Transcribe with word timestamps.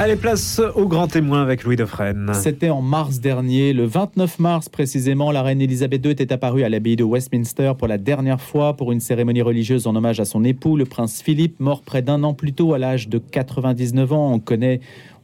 Allez, 0.00 0.14
place 0.14 0.60
au 0.76 0.86
grand 0.86 1.08
témoin 1.08 1.42
avec 1.42 1.64
Louis 1.64 1.74
Defresne. 1.74 2.30
C'était 2.32 2.70
en 2.70 2.82
mars 2.82 3.18
dernier, 3.18 3.72
le 3.72 3.84
29 3.84 4.38
mars 4.38 4.68
précisément, 4.68 5.32
la 5.32 5.42
reine 5.42 5.60
Elisabeth 5.60 6.06
II 6.06 6.12
était 6.12 6.32
apparue 6.32 6.62
à 6.62 6.68
l'abbaye 6.68 6.94
de 6.94 7.02
Westminster 7.02 7.72
pour 7.76 7.88
la 7.88 7.98
dernière 7.98 8.40
fois 8.40 8.76
pour 8.76 8.92
une 8.92 9.00
cérémonie 9.00 9.42
religieuse 9.42 9.88
en 9.88 9.96
hommage 9.96 10.20
à 10.20 10.24
son 10.24 10.44
époux, 10.44 10.76
le 10.76 10.84
prince 10.84 11.20
Philippe, 11.20 11.58
mort 11.58 11.82
près 11.82 12.00
d'un 12.00 12.22
an 12.22 12.32
plus 12.32 12.52
tôt 12.52 12.74
à 12.74 12.78
l'âge 12.78 13.08
de 13.08 13.18
99 13.18 14.12
ans. 14.12 14.32
On 14.34 14.38
connaît 14.38 14.78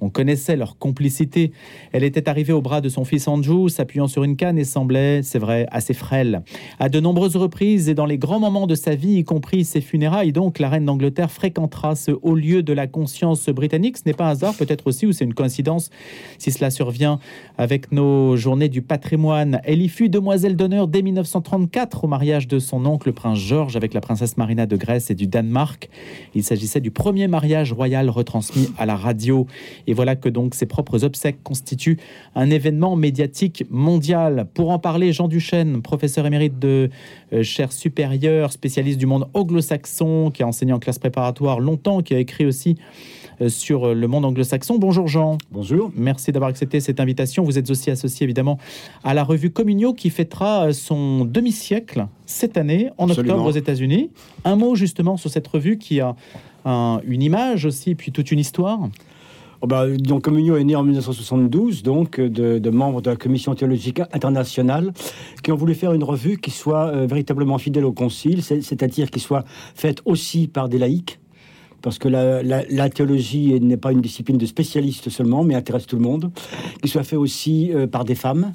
on 0.05 0.11
connaissait 0.11 0.57
leur 0.57 0.77
complicité. 0.77 1.50
Elle 1.93 2.05
était 2.05 2.29
arrivée 2.29 2.52
au 2.52 2.61
bras 2.61 2.82
de 2.82 2.91
son 2.91 3.05
fils 3.05 3.27
Andrew, 3.27 3.68
s'appuyant 3.68 4.07
sur 4.07 4.23
une 4.23 4.37
canne 4.37 4.59
et 4.59 4.64
semblait, 4.64 5.23
c'est 5.23 5.38
vrai, 5.38 5.66
assez 5.70 5.95
frêle. 5.95 6.43
À 6.79 6.91
de 6.91 7.00
nombreuses 7.00 7.37
reprises 7.37 7.88
et 7.88 7.95
dans 7.95 8.05
les 8.05 8.19
grands 8.19 8.38
moments 8.38 8.66
de 8.66 8.75
sa 8.75 8.95
vie, 8.95 9.14
y 9.14 9.25
compris 9.25 9.64
ses 9.64 9.80
funérailles, 9.80 10.32
donc 10.32 10.59
la 10.59 10.69
reine 10.69 10.84
d'Angleterre 10.84 11.30
fréquentera 11.30 11.96
ce 11.96 12.11
haut 12.11 12.34
lieu 12.34 12.62
de 12.62 12.75
la 12.75 12.87
conscience 12.87 13.48
britannique. 13.48 13.96
Ce 13.96 14.02
n'est 14.05 14.12
pas 14.12 14.27
un 14.27 14.32
hasard, 14.32 14.55
peut-être 14.55 14.87
aussi, 14.88 15.06
ou 15.06 15.12
c'est 15.12 15.24
une 15.24 15.32
coïncidence, 15.32 15.88
si 16.37 16.51
cela 16.51 16.68
survient 16.68 17.18
avec 17.57 17.91
nos 17.91 18.37
journées 18.37 18.68
du 18.68 18.82
patrimoine. 18.82 19.62
Elle 19.65 19.80
y 19.80 19.88
fut 19.88 20.10
demoiselle 20.10 20.55
d'honneur 20.55 20.87
dès 20.87 21.01
1934 21.01 22.05
au 22.05 22.09
mariage 22.09 22.46
de 22.46 22.59
son 22.59 22.84
oncle, 22.84 23.09
le 23.09 23.15
prince 23.15 23.38
George, 23.38 23.74
avec 23.74 23.95
la 23.95 24.02
princesse 24.02 24.37
Marina 24.37 24.66
de 24.66 24.77
Grèce 24.77 25.10
et 25.10 25.15
du 25.15 25.27
Danemark. 25.27 25.88
Il 26.34 26.43
s'agissait 26.43 26.80
du 26.82 26.91
premier 26.91 27.27
mariage 27.27 27.73
royal 27.73 28.10
retransmis 28.10 28.68
à 28.77 28.84
la 28.84 28.96
radio. 28.96 29.46
Et 29.87 29.94
voilà 29.95 30.16
que 30.16 30.29
donc 30.29 30.55
ses 30.55 30.66
propres 30.66 31.05
obsèques 31.05 31.43
constituent 31.43 31.98
un 32.35 32.51
événement 32.51 32.97
médiatique 32.97 33.65
mondial. 33.71 34.47
Pour 34.55 34.71
en 34.71 34.79
parler, 34.79 35.12
Jean 35.12 35.29
Duchesne, 35.29 35.83
professeur 35.83 36.27
émérite 36.27 36.59
de 36.59 36.91
euh, 37.33 37.43
chaire 37.43 37.73
supérieure, 37.73 38.52
spécialiste 38.52 38.99
du 38.99 39.07
monde 39.07 39.29
anglo-saxon, 39.35 40.30
qui 40.33 40.43
a 40.43 40.47
enseigné 40.47 40.73
en 40.73 40.79
classe 40.79 40.99
préparatoire 40.99 41.61
longtemps, 41.61 42.02
qui 42.02 42.15
a 42.15 42.19
écrit 42.19 42.45
aussi 42.45 42.77
euh, 43.41 43.49
sur 43.49 43.95
le 43.95 44.07
monde 44.07 44.25
anglo-saxon. 44.25 44.79
Bonjour 44.79 45.09
Jean. 45.09 45.38
Bonjour. 45.51 45.91
Merci 45.97 46.33
d'avoir 46.33 46.51
accepté 46.51 46.80
cette 46.80 47.01
invitation. 47.01 47.45
Vous 47.45 47.59
êtes 47.59 47.71
aussi 47.71 47.90
associé 47.90 48.24
évidemment 48.24 48.59
à 49.02 49.15
la 49.15 49.24
revue 49.24 49.51
Communio 49.51 49.95
qui 49.95 50.11
fêtera 50.11 50.73
son 50.73 51.24
demi-siècle 51.24 52.07
cette 52.27 52.57
année 52.57 52.90
en 52.99 53.09
octobre 53.09 53.45
aux 53.45 53.52
États-Unis. 53.52 54.11
Un 54.45 54.57
mot 54.57 54.74
justement 54.74 55.16
sur 55.16 55.30
cette 55.30 55.46
revue 55.46 55.79
qui 55.79 56.01
a 56.01 56.16
une 56.66 57.23
image 57.23 57.66
aussi, 57.66 57.95
puis 57.95 58.11
toute 58.13 58.30
une 58.30 58.38
histoire. 58.38 58.88
Oh 59.65 59.66
bah, 59.66 59.87
donc, 59.88 60.24
Communio 60.24 60.59
est 60.59 60.65
né 60.65 60.76
en 60.76 60.82
1972, 60.82 61.82
donc 61.82 62.20
de, 62.20 62.68
membres 62.68 63.01
de 63.01 63.09
la 63.09 63.16
Commission 63.16 63.54
théologique 63.54 63.98
internationale, 64.12 64.93
qui 65.43 65.53
ont 65.53 65.56
voulu 65.56 65.75
faire 65.75 65.94
une 65.94 66.04
revue 66.04 66.37
qui 66.37 66.50
soit 66.50 66.88
euh, 66.88 67.06
véritablement 67.06 67.56
fidèle 67.56 67.87
au 67.87 67.93
Concile, 67.93 68.43
c'est-à-dire 68.43 69.10
qui 69.10 69.21
soit 69.21 69.47
faite 69.75 70.03
aussi 70.04 70.48
par 70.48 70.69
des 70.69 70.76
laïcs, 70.76 71.19
parce 71.84 71.99
que 71.99 72.09
la, 72.09 72.88
théologie 72.88 73.60
n'est 73.60 73.77
pas 73.77 73.93
une 73.93 74.00
discipline 74.00 74.38
de 74.38 74.47
spécialistes 74.47 75.10
seulement, 75.10 75.44
mais 75.44 75.54
intéresse 75.54 75.87
tout 75.87 75.97
le 75.97 76.03
monde, 76.03 76.31
qui 76.82 76.88
soit 76.88 77.04
fait 77.04 77.15
aussi 77.16 77.72
euh, 77.75 77.87
par 77.87 78.06
des 78.06 78.15
femmes 78.15 78.54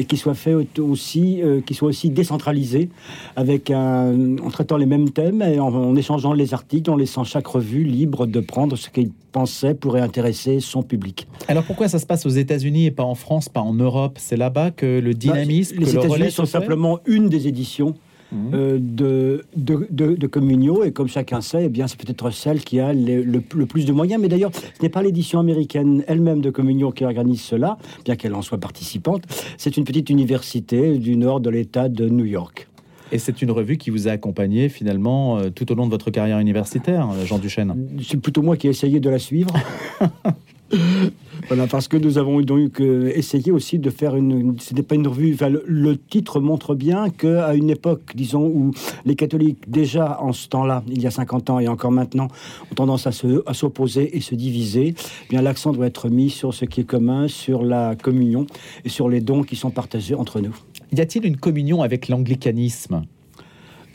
et 0.00 0.04
qui 0.04 0.16
soit 0.16 0.34
fait 0.34 0.54
aussi, 0.54 1.40
euh, 1.40 1.60
soit 1.70 1.88
aussi 1.88 2.10
décentralisé, 2.10 2.88
avec 3.36 3.70
un, 3.70 4.38
en 4.38 4.50
traitant 4.50 4.76
les 4.76 4.86
mêmes 4.86 5.10
thèmes 5.10 5.40
et 5.40 5.60
en, 5.60 5.94
échangeant 5.94 6.32
les 6.32 6.52
articles, 6.52 6.90
en 6.90 6.96
laissant 6.96 7.22
chaque 7.22 7.46
revue 7.46 7.84
libre 7.84 8.26
de 8.26 8.40
prendre 8.40 8.74
ce 8.74 8.90
qu'il 8.90 9.10
pensait 9.30 9.74
pourrait 9.74 10.00
intéresser 10.00 10.58
son 10.58 10.82
public. 10.82 11.28
Alors 11.46 11.62
pourquoi 11.62 11.86
ça 11.86 12.00
se 12.00 12.06
passe 12.06 12.26
aux 12.26 12.30
États-Unis 12.30 12.86
et 12.86 12.90
pas 12.90 13.04
en 13.04 13.14
France, 13.14 13.48
pas 13.48 13.60
en 13.60 13.74
Europe? 13.74 14.16
C'est 14.18 14.36
là-bas 14.36 14.72
que 14.72 14.98
le 14.98 15.12
bah, 15.12 15.18
dynamisme, 15.18 15.76
les 15.78 15.94
États-Unis 15.94 16.32
sont 16.32 16.44
simplement 16.44 16.98
une 17.06 17.28
des 17.28 17.46
éditions. 17.46 17.94
Euh, 18.52 18.78
de, 18.80 19.44
de, 19.56 19.86
de, 19.90 20.84
Et 20.84 20.92
comme 20.92 21.08
chacun 21.08 21.40
sait, 21.40 21.64
eh 21.64 21.68
bien, 21.68 21.86
c'est 21.86 21.98
peut-être 21.98 22.30
celle 22.30 22.60
qui 22.60 22.80
a 22.80 22.92
le, 22.92 23.40
plus 23.40 23.84
de 23.84 23.92
moyens. 23.92 24.20
Mais 24.20 24.28
d'ailleurs, 24.28 24.50
ce 24.54 24.82
n'est 24.82 24.88
pas 24.88 25.02
l'édition 25.02 25.40
américaine 25.40 26.04
elle-même 26.06 26.40
de 26.40 26.50
Communio 26.50 26.90
qui 26.90 27.04
organise 27.04 27.42
cela, 27.42 27.78
bien 28.04 28.16
qu'elle 28.16 28.34
en 28.34 28.42
soit 28.42 28.58
participante. 28.58 29.22
C'est 29.56 29.76
une 29.76 29.84
petite 29.84 30.10
université 30.10 30.98
du 30.98 31.16
nord 31.16 31.40
de 31.40 31.50
l'État 31.50 31.88
de 31.88 32.08
New 32.08 32.24
York. 32.24 32.68
Et 33.12 33.18
c'est 33.18 33.42
une 33.42 33.50
revue 33.50 33.76
qui 33.76 33.90
vous 33.90 34.08
a 34.08 34.12
accompagné 34.12 34.68
finalement 34.68 35.38
euh, 35.38 35.50
tout 35.50 35.70
au 35.70 35.74
long 35.74 35.86
de 35.86 35.90
votre 35.90 36.10
carrière 36.10 36.38
universitaire, 36.38 37.08
Jean 37.26 37.38
Duchesne? 37.38 37.74
C'est 38.02 38.16
plutôt 38.16 38.42
moi 38.42 38.56
qui 38.56 38.66
ai 38.66 38.70
essayé 38.70 38.98
de 38.98 39.10
la 39.10 39.18
suivre. 39.18 39.54
voilà, 41.48 41.66
parce 41.66 41.88
que 41.88 41.96
nous 41.96 42.16
avons 42.16 42.40
donc 42.40 42.80
euh, 42.80 43.12
essayé 43.14 43.52
aussi 43.52 43.78
de 43.78 43.90
faire 43.90 44.16
une. 44.16 44.58
Ce 44.58 44.72
n'est 44.74 44.82
pas 44.82 44.94
une 44.94 45.06
revue. 45.06 45.36
le, 45.66 45.96
titre 45.96 46.40
montre 46.40 46.74
bien 46.74 47.10
qu'à 47.10 47.54
une 47.54 47.70
époque, 47.70 48.12
disons, 48.14 48.46
où 48.46 48.70
les 49.04 49.14
catholiques, 49.14 49.70
déjà 49.70 50.20
en 50.20 50.32
ce 50.32 50.48
temps-là, 50.48 50.82
il 50.88 51.02
y 51.02 51.06
a 51.06 51.10
50 51.10 51.50
ans 51.50 51.58
et 51.60 51.68
encore 51.68 51.92
maintenant, 51.92 52.28
ont 52.70 52.74
tendance 52.74 53.06
à, 53.06 53.12
se, 53.12 53.42
à 53.46 53.54
s'opposer 53.54 54.16
et 54.16 54.20
se 54.20 54.34
diviser, 54.34 54.94
eh 54.96 55.28
bien 55.28 55.42
l'accent 55.42 55.72
doit 55.72 55.86
être 55.86 56.08
mis 56.08 56.30
sur 56.30 56.54
ce 56.54 56.64
qui 56.64 56.80
est 56.80 56.84
commun, 56.84 57.28
sur 57.28 57.62
la 57.62 57.94
communion 57.94 58.46
et 58.84 58.88
sur 58.88 59.08
les 59.08 59.20
dons 59.20 59.42
qui 59.42 59.56
sont 59.56 59.70
partagés 59.70 60.14
entre 60.14 60.40
nous. 60.40 60.54
Y 60.92 61.00
a-t-il 61.00 61.26
une 61.26 61.36
communion 61.36 61.82
avec 61.82 62.08
l'anglicanisme? 62.08 63.02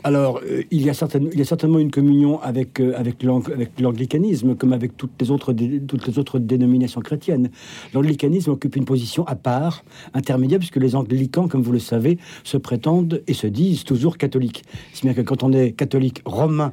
Alors, 0.02 0.40
euh, 0.44 0.62
il, 0.70 0.82
y 0.82 0.90
a 0.90 0.94
certainement 0.94 1.78
une 1.78 1.90
communion 1.90 2.40
avec, 2.40 2.80
euh, 2.80 2.94
avec 2.96 3.22
l'anglicanisme, 3.22 4.54
comme 4.54 4.72
avec 4.72 4.96
toutes 4.96 5.12
les, 5.20 5.30
autres, 5.30 5.54
toutes 5.86 6.06
les 6.06 6.18
autres 6.18 6.38
dénominations 6.38 7.00
chrétiennes. 7.00 7.50
L'anglicanisme 7.92 8.50
occupe 8.50 8.76
une 8.76 8.84
position 8.84 9.26
à 9.26 9.34
part, 9.34 9.84
intermédiaire, 10.14 10.58
puisque 10.58 10.76
les 10.76 10.96
anglicans, 10.96 11.48
comme 11.48 11.62
vous 11.62 11.72
le 11.72 11.78
savez, 11.78 12.18
se 12.44 12.56
prétendent 12.56 13.22
et 13.26 13.34
se 13.34 13.46
disent 13.46 13.84
toujours 13.84 14.16
catholiques. 14.16 14.64
Si 14.92 15.02
bien 15.02 15.14
que 15.14 15.22
quand 15.22 15.42
on 15.42 15.52
est 15.52 15.72
catholique 15.72 16.22
romain 16.24 16.72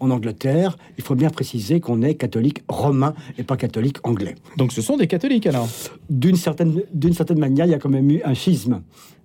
en 0.00 0.10
Angleterre, 0.10 0.76
il 0.96 1.04
faut 1.04 1.16
bien 1.16 1.30
préciser 1.30 1.80
qu'on 1.80 2.02
est 2.02 2.14
catholique 2.14 2.62
romain 2.68 3.14
et 3.36 3.42
pas 3.42 3.56
catholique 3.56 3.98
anglais. 4.04 4.36
Donc 4.56 4.72
ce 4.72 4.80
sont 4.80 4.96
des 4.96 5.08
catholiques 5.08 5.46
alors? 5.46 5.68
D'une 6.08 6.36
certaine, 6.36 6.82
certaine 7.12 7.38
manière, 7.40 7.66
il 7.66 7.70
y 7.70 7.74
a 7.74 7.78
quand 7.78 7.88
même 7.88 8.10
eu 8.10 8.20
un 8.24 8.34
schisme. 8.34 8.82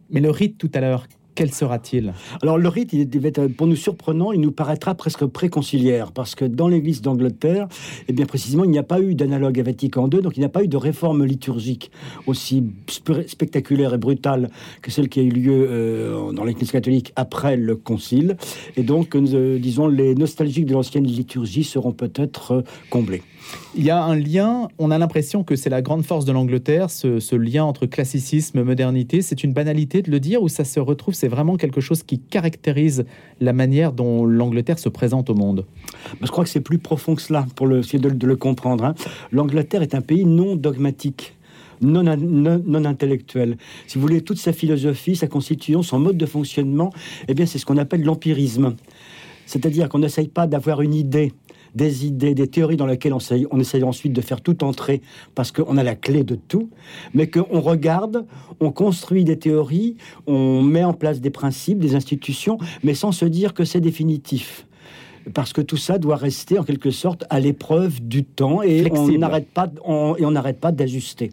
Mais 0.09 0.19
le 0.19 0.31
rite 0.31 0.57
tout 0.57 0.71
à 0.73 0.79
l'heure, 0.79 1.05
quel 1.35 1.51
sera-t-il? 1.51 2.13
Alors 2.41 2.57
le 2.57 2.69
rite, 2.69 2.93
il 2.93 3.07
pour 3.57 3.67
nous 3.67 3.75
surprenant, 3.75 4.31
il 4.31 4.41
nous 4.41 4.51
paraîtra 4.51 4.95
presque 4.95 5.25
préconciliaire, 5.25 6.11
parce 6.11 6.35
que 6.35 6.45
dans 6.45 6.67
l'Église 6.67 7.01
d'Angleterre, 7.01 7.67
et 8.01 8.05
eh 8.09 8.13
bien 8.13 8.25
précisément, 8.25 8.63
il 8.63 8.71
n'y 8.71 8.77
a 8.77 8.83
pas 8.83 8.99
eu 8.99 9.15
d'analogue 9.15 9.59
à 9.59 9.63
Vatican 9.63 10.09
II, 10.11 10.21
donc 10.21 10.37
il 10.37 10.39
n'y 10.39 10.45
a 10.45 10.49
pas 10.49 10.63
eu 10.63 10.67
de 10.67 10.77
réforme 10.77 11.25
liturgique 11.25 11.91
aussi 12.27 12.63
spectaculaire 13.27 13.93
et 13.93 13.97
brutale 13.97 14.49
que 14.81 14.91
celle 14.91 15.09
qui 15.09 15.19
a 15.19 15.23
eu 15.23 15.29
lieu 15.29 15.67
euh, 15.69 16.31
dans 16.31 16.43
l'Église 16.43 16.71
catholique 16.71 17.13
après 17.15 17.57
le 17.57 17.75
Concile. 17.75 18.37
Et 18.77 18.83
donc, 18.83 19.15
euh, 19.15 19.59
disons, 19.59 19.87
les 19.87 20.15
nostalgiques 20.15 20.65
de 20.65 20.73
l'ancienne 20.73 21.05
liturgie 21.05 21.63
seront 21.63 21.91
peut-être 21.91 22.51
euh, 22.51 22.61
comblés. 22.89 23.23
Il 23.75 23.83
y 23.83 23.89
a 23.89 24.03
un 24.03 24.15
lien, 24.15 24.67
on 24.77 24.91
a 24.91 24.97
l'impression 24.97 25.43
que 25.43 25.55
c'est 25.55 25.69
la 25.69 25.81
grande 25.81 26.03
force 26.03 26.25
de 26.25 26.31
l'Angleterre, 26.31 26.89
ce, 26.89 27.35
lien 27.35 27.63
entre 27.63 27.85
classicisme, 27.85 28.59
et 28.59 28.63
modernité. 28.63 29.21
C'est 29.21 29.43
une 29.43 29.53
banalité 29.53 30.01
de 30.01 30.11
le 30.11 30.19
dire 30.19 30.43
ou 30.43 30.49
ça 30.49 30.63
se 30.63 30.79
retrouve, 30.79 31.13
c'est 31.13 31.27
vraiment 31.27 31.57
quelque 31.57 31.81
chose 31.81 32.03
qui 32.03 32.19
caractérise 32.19 33.05
la 33.39 33.53
manière 33.53 33.91
dont 33.91 34.25
l'Angleterre 34.25 34.79
se 34.79 34.89
présente 34.89 35.29
au 35.29 35.35
monde? 35.35 35.65
Je 36.21 36.27
crois 36.27 36.43
que 36.43 36.49
c'est 36.49 36.61
plus 36.61 36.77
profond 36.77 37.15
que 37.15 37.21
cela, 37.21 37.47
pour 37.55 37.67
le, 37.67 37.79
essayer 37.79 37.99
de, 37.99 38.27
le 38.27 38.35
comprendre. 38.35 38.85
Hein. 38.85 38.95
L'Angleterre 39.31 39.81
est 39.81 39.95
un 39.95 40.01
pays 40.01 40.25
non 40.25 40.55
dogmatique. 40.55 41.35
Non, 41.81 42.03
non, 42.03 42.85
intellectuel. 42.85 43.57
Si 43.87 43.97
vous 43.97 44.01
voulez, 44.01 44.21
toute 44.21 44.37
sa 44.37 44.53
philosophie, 44.53 45.15
sa 45.15 45.27
constitution, 45.27 45.83
son 45.83 45.99
mode 45.99 46.15
de 46.15 46.25
fonctionnement, 46.25 46.93
eh 47.27 47.33
bien, 47.33 47.45
c'est 47.45 47.57
ce 47.57 47.65
qu'on 47.65 47.77
appelle 47.77 48.03
l'empirisme. 48.03 48.75
C'est-à-dire 49.45 49.89
qu'on 49.89 49.99
n'essaye 49.99 50.29
pas 50.29 50.47
d'avoir 50.47 50.81
une 50.81 50.93
idée 50.93 51.33
des 51.75 52.05
idées, 52.05 52.35
des 52.35 52.47
théories 52.47 52.77
dans 52.77 52.85
lesquelles 52.85 53.13
on 53.13 53.19
essaye, 53.19 53.47
on 53.51 53.59
essaye 53.59 53.83
ensuite 53.83 54.13
de 54.13 54.21
faire 54.21 54.41
tout 54.41 54.63
entrer 54.63 55.01
parce 55.35 55.51
qu'on 55.51 55.77
a 55.77 55.83
la 55.83 55.95
clé 55.95 56.23
de 56.23 56.35
tout, 56.35 56.69
mais 57.13 57.27
qu'on 57.27 57.61
regarde, 57.61 58.25
on 58.59 58.71
construit 58.71 59.23
des 59.23 59.37
théories, 59.37 59.97
on 60.27 60.61
met 60.61 60.83
en 60.83 60.93
place 60.93 61.21
des 61.21 61.29
principes, 61.29 61.79
des 61.79 61.95
institutions, 61.95 62.57
mais 62.83 62.93
sans 62.93 63.11
se 63.11 63.25
dire 63.25 63.53
que 63.53 63.65
c'est 63.65 63.81
définitif 63.81 64.65
parce 65.33 65.53
que 65.53 65.61
tout 65.61 65.77
ça 65.77 65.97
doit 65.97 66.15
rester 66.15 66.59
en 66.59 66.63
quelque 66.63 66.91
sorte 66.91 67.25
à 67.29 67.39
l'épreuve 67.39 68.01
du 68.01 68.23
temps 68.23 68.61
et 68.61 68.91
on 68.91 69.07
n'arrête 69.17 69.47
pas 69.47 69.67
et 69.67 70.25
on 70.25 70.31
n'arrête 70.31 70.59
pas 70.59 70.71
d'ajuster. 70.71 71.31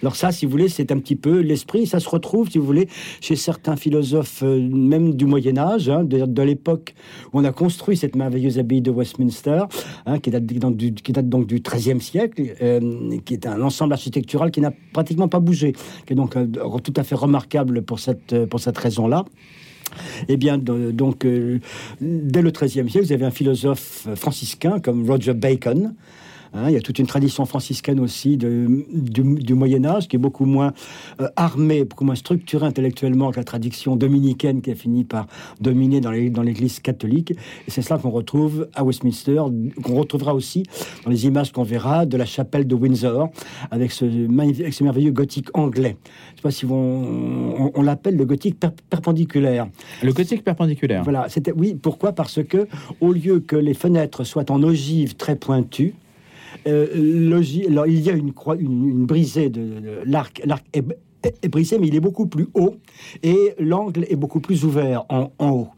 Alors 0.00 0.16
ça, 0.16 0.32
si 0.32 0.46
vous 0.46 0.52
voulez, 0.52 0.68
c'est 0.68 0.92
un 0.92 0.98
petit 0.98 1.16
peu 1.16 1.40
l'esprit. 1.40 1.86
Ça 1.86 2.00
se 2.00 2.08
retrouve, 2.08 2.50
si 2.50 2.58
vous 2.58 2.66
voulez, 2.66 2.88
chez 3.20 3.36
certains 3.36 3.76
philosophes, 3.76 4.42
euh, 4.42 4.60
même 4.60 5.14
du 5.14 5.26
Moyen 5.26 5.58
Âge, 5.58 5.88
hein, 5.88 6.04
de, 6.04 6.42
l'époque 6.42 6.94
où 7.32 7.40
on 7.40 7.44
a 7.44 7.52
construit 7.52 7.96
cette 7.96 8.16
merveilleuse 8.16 8.58
abbaye 8.58 8.80
de 8.80 8.90
Westminster, 8.90 9.64
hein, 10.06 10.18
qui, 10.18 10.30
date 10.30 10.44
du, 10.44 10.94
qui, 10.94 11.12
date 11.12 11.28
donc 11.28 11.46
du 11.46 11.60
XIIIe 11.60 12.00
siècle, 12.00 12.54
euh, 12.60 13.18
qui 13.24 13.34
est 13.34 13.46
un 13.46 13.60
ensemble 13.62 13.92
architectural 13.92 14.50
qui 14.50 14.60
n'a 14.60 14.72
pratiquement 14.92 15.28
pas 15.28 15.40
bougé, 15.40 15.72
qui 16.06 16.12
est 16.12 16.16
donc 16.16 16.36
euh, 16.36 16.46
tout 16.82 16.94
à 16.96 17.02
fait 17.02 17.14
remarquable 17.14 17.82
pour 17.82 17.98
cette 17.98 18.46
pour 18.46 18.60
cette 18.60 18.78
raison-là. 18.78 19.24
Eh 20.28 20.36
bien, 20.36 20.58
donc, 20.58 21.24
euh, 21.24 21.58
dès 22.00 22.42
le 22.42 22.50
XIIIe 22.50 22.88
siècle, 22.90 23.06
vous 23.06 23.12
avez 23.12 23.24
un 23.24 23.30
philosophe 23.30 24.06
franciscain 24.16 24.80
comme 24.80 25.08
Roger 25.08 25.34
Bacon, 25.34 25.94
Hein, 26.54 26.64
il 26.68 26.74
y 26.74 26.76
a 26.76 26.80
toute 26.80 26.98
une 26.98 27.06
tradition 27.06 27.46
franciscaine 27.46 27.98
aussi 27.98 28.36
de, 28.36 28.84
du, 28.92 29.54
Moyen 29.54 29.84
Âge 29.84 30.06
qui 30.08 30.16
est 30.16 30.18
beaucoup 30.18 30.44
moins 30.44 30.72
euh, 31.20 31.28
armée, 31.36 31.84
beaucoup 31.84 32.04
moins 32.04 32.14
structurée 32.14 32.66
intellectuellement 32.66 33.30
que 33.30 33.36
la 33.36 33.44
tradition 33.44 33.96
dominicaine 33.96 34.60
qui 34.60 34.70
a 34.70 34.74
fini 34.74 35.04
par 35.04 35.26
dominer 35.60 36.00
dans 36.00 36.42
l'Église 36.42 36.80
catholique. 36.80 37.30
Et 37.30 37.70
c'est 37.70 37.80
cela 37.80 37.98
qu'on 37.98 38.10
retrouve 38.10 38.68
à 38.74 38.84
Westminster, 38.84 39.40
qu'on 39.82 39.94
retrouvera 39.94 40.34
aussi 40.34 40.64
dans 41.04 41.10
les 41.10 41.26
images 41.26 41.52
qu'on 41.52 41.62
verra 41.62 42.04
de 42.04 42.16
la 42.16 42.26
chapelle 42.26 42.66
de 42.66 42.74
Windsor, 42.74 43.30
avec 43.70 43.90
ce, 43.90 44.04
avec 44.04 44.74
ce 44.74 44.84
merveilleux 44.84 45.12
gothique 45.12 45.48
anglais. 45.54 45.96
Je 46.28 46.32
ne 46.32 46.36
sais 46.36 46.42
pas 46.42 46.50
si 46.50 46.66
on, 46.66 47.72
on, 47.74 47.82
l'appelle 47.82 48.16
le 48.16 48.26
gothique 48.26 48.58
perpendiculaire. 48.90 49.68
Le 50.02 50.12
gothique 50.12 50.44
perpendiculaire. 50.44 51.02
Voilà. 51.02 51.26
C'était 51.28 51.52
oui. 51.52 51.74
Pourquoi? 51.80 52.12
Parce 52.12 52.42
que 52.42 52.68
au 53.00 53.12
lieu 53.12 53.40
que 53.40 53.56
les 53.56 53.74
fenêtres 53.74 54.24
soient 54.24 54.50
en 54.50 54.62
ogive 54.62 55.16
très 55.16 55.36
pointue, 55.36 55.94
euh, 56.66 56.86
il 56.94 58.00
y 58.00 58.10
a 58.10 58.12
une, 58.12 58.32
croix, 58.32 58.56
une, 58.56 59.06
brisée 59.06 59.48
de, 59.48 60.02
l'arc. 60.04 60.42
L'arc 60.44 60.64
est, 60.72 61.48
brisé, 61.48 61.78
mais 61.78 61.88
il 61.88 61.94
est 61.94 62.00
beaucoup 62.00 62.26
plus 62.26 62.48
haut 62.54 62.76
et 63.22 63.54
l'angle 63.58 64.04
est 64.08 64.16
beaucoup 64.16 64.40
plus 64.40 64.64
ouvert 64.64 65.04
en 65.08 65.30
haut. 65.38 65.68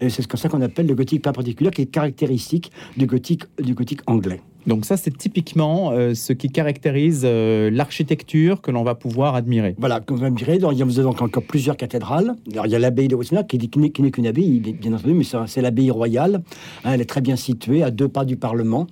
C'est 0.00 0.26
comme 0.26 0.38
ça 0.38 0.48
qu'on 0.48 0.62
appelle 0.62 0.86
le 0.86 0.94
gothique 0.94 1.22
perpendiculaire, 1.22 1.72
qui 1.72 1.82
est 1.82 1.86
caractéristique 1.86 2.70
du 2.96 3.06
gothique, 3.06 3.44
du 3.62 3.74
gothique 3.74 4.00
anglais. 4.06 4.40
Donc 4.66 4.86
ça, 4.86 4.96
c'est 4.96 5.16
typiquement 5.16 5.90
euh, 5.92 6.14
ce 6.14 6.32
qui 6.32 6.48
caractérise 6.48 7.22
euh, 7.24 7.70
l'architecture 7.70 8.62
que 8.62 8.70
l'on 8.70 8.82
va 8.82 8.94
pouvoir 8.94 9.34
admirer. 9.34 9.74
Voilà, 9.78 10.00
qu'on 10.00 10.14
va 10.14 10.28
admirer. 10.28 10.56
il 10.56 10.78
y 10.78 10.82
a 10.82 11.02
donc 11.02 11.20
encore 11.20 11.42
plusieurs 11.42 11.76
cathédrales. 11.76 12.34
il 12.46 12.70
y 12.70 12.74
a 12.74 12.78
l'abbaye 12.78 13.08
de 13.08 13.14
Westminster 13.14 13.46
qui, 13.46 13.68
qui 13.68 13.78
n'est 13.78 14.10
qu'une 14.10 14.26
abbaye, 14.26 14.60
bien 14.60 14.94
entendu, 14.94 15.14
mais 15.14 15.24
c'est 15.46 15.60
l'abbaye 15.60 15.90
royale. 15.90 16.42
Hein, 16.84 16.92
elle 16.94 17.02
est 17.02 17.06
très 17.06 17.20
bien 17.20 17.36
située, 17.36 17.82
à 17.82 17.90
deux 17.90 18.08
pas 18.08 18.24
du 18.24 18.36
Parlement, 18.36 18.86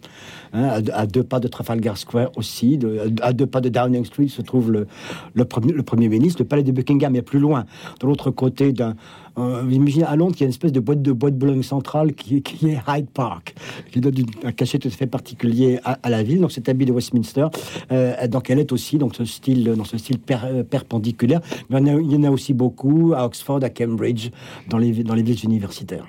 hein, 0.52 0.82
à, 0.92 1.06
deux 1.06 1.24
pas 1.24 1.40
de 1.40 1.48
Trafalgar 1.48 1.96
Square 1.96 2.30
aussi, 2.36 2.78
à 3.22 3.32
deux 3.32 3.46
pas 3.46 3.60
de 3.60 3.68
Downing 3.70 4.04
Street 4.04 4.28
se 4.28 4.42
trouve 4.42 4.70
le, 4.70 4.86
le, 5.34 5.44
premier, 5.44 5.72
le 5.72 5.82
Premier 5.82 6.08
ministre. 6.08 6.42
Le 6.42 6.48
palais 6.48 6.62
de 6.62 6.72
Buckingham 6.72 7.16
est 7.16 7.22
plus 7.22 7.38
loin, 7.38 7.64
de 8.00 8.06
l'autre 8.06 8.30
côté 8.30 8.72
d'un 8.72 8.94
euh, 9.38 9.64
imaginez 9.70 10.04
à 10.04 10.16
Londres 10.16 10.32
qu'il 10.32 10.42
y 10.42 10.44
a 10.44 10.46
une 10.46 10.50
espèce 10.50 10.72
de 10.72 10.80
boîte 10.80 11.02
de 11.02 11.12
boîte 11.12 11.34
de 11.34 11.38
Boulogne 11.38 11.62
centrale 11.62 12.12
qui 12.12 12.36
est, 12.36 12.40
qui 12.40 12.68
est 12.68 12.78
Hyde 12.86 13.08
Park, 13.08 13.54
qui 13.90 14.00
donne 14.00 14.14
un 14.44 14.52
cachet 14.52 14.78
tout 14.78 14.88
à 14.88 14.90
fait 14.90 15.06
particulier 15.06 15.78
à, 15.84 16.10
la 16.10 16.22
ville. 16.22 16.40
Donc 16.40 16.52
cette 16.52 16.68
abbaye 16.68 16.86
de 16.86 16.92
Westminster, 16.92 17.46
euh, 17.90 18.26
donc 18.28 18.50
elle 18.50 18.58
est 18.58 18.72
aussi 18.72 18.98
dans 18.98 19.12
ce 19.12 19.24
style, 19.24 19.64
dans 19.76 19.84
ce 19.84 19.98
style 19.98 20.18
euh, 20.30 20.62
perpendiculaire. 20.62 21.40
Mais 21.70 21.80
il 21.80 22.12
y, 22.12 22.16
en 22.16 22.24
a, 22.24 22.30
aussi 22.30 22.54
beaucoup 22.54 23.12
à 23.14 23.24
Oxford, 23.24 23.60
à 23.62 23.70
Cambridge, 23.70 24.30
dans 24.68 24.78
les 24.78 25.02
dans 25.02 25.14
les 25.14 25.22
villes 25.22 25.44
universitaires. 25.44 26.06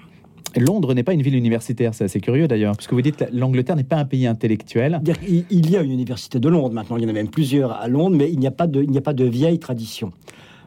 Londres 0.59 0.93
n'est 0.93 1.03
pas 1.03 1.13
une 1.13 1.21
ville 1.21 1.35
universitaire, 1.35 1.93
c'est 1.95 2.03
assez 2.03 2.19
curieux 2.19 2.47
d'ailleurs, 2.47 2.75
puisque 2.75 2.93
vous 2.93 3.01
dites 3.01 3.17
que 3.17 3.25
l'Angleterre 3.31 3.75
n'est 3.75 3.83
pas 3.83 3.97
un 3.97 4.05
pays 4.05 4.27
intellectuel. 4.27 5.01
Il 5.25 5.69
y 5.69 5.77
a 5.77 5.81
une 5.81 5.91
université 5.91 6.39
de 6.39 6.49
Londres 6.49 6.71
maintenant, 6.71 6.97
il 6.97 7.03
y 7.03 7.05
en 7.05 7.09
a 7.09 7.13
même 7.13 7.29
plusieurs 7.29 7.71
à 7.71 7.87
Londres, 7.87 8.15
mais 8.15 8.31
il 8.31 8.39
n'y 8.39 8.47
a 8.47 8.51
pas 8.51 8.67
de, 8.67 8.83
il 8.83 8.91
n'y 8.91 8.97
a 8.97 9.01
pas 9.01 9.13
de 9.13 9.25
vieille 9.25 9.59
tradition. 9.59 10.11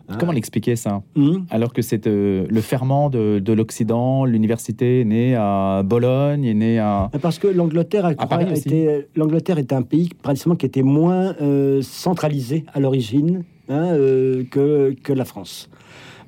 Ah. 0.08 0.16
Comment 0.18 0.32
l'expliquer 0.32 0.76
ça? 0.76 1.02
Hmm. 1.14 1.44
Alors 1.50 1.72
que 1.72 1.82
c'est 1.82 2.06
euh, 2.06 2.46
le 2.48 2.60
ferment 2.60 3.10
de, 3.10 3.52
l'Occident, 3.52 4.24
l'université 4.24 5.00
est 5.00 5.04
née 5.04 5.34
à 5.34 5.82
Bologne, 5.84 6.44
est 6.44 6.54
née 6.54 6.78
à... 6.78 7.10
Parce 7.20 7.38
que 7.38 7.48
l'Angleterre 7.48 8.04
a, 8.06 8.12
été, 8.12 9.08
l'Angleterre 9.16 9.58
est 9.58 9.72
un 9.72 9.82
pays 9.82 10.10
précisément 10.22 10.54
qui 10.54 10.66
était 10.66 10.82
moins 10.82 11.34
euh, 11.40 11.82
centralisé 11.82 12.64
à 12.72 12.80
l'origine 12.80 13.44
hein, 13.68 13.86
euh, 13.92 14.44
que, 14.50 14.94
que 15.02 15.12
la 15.12 15.24
France. 15.24 15.68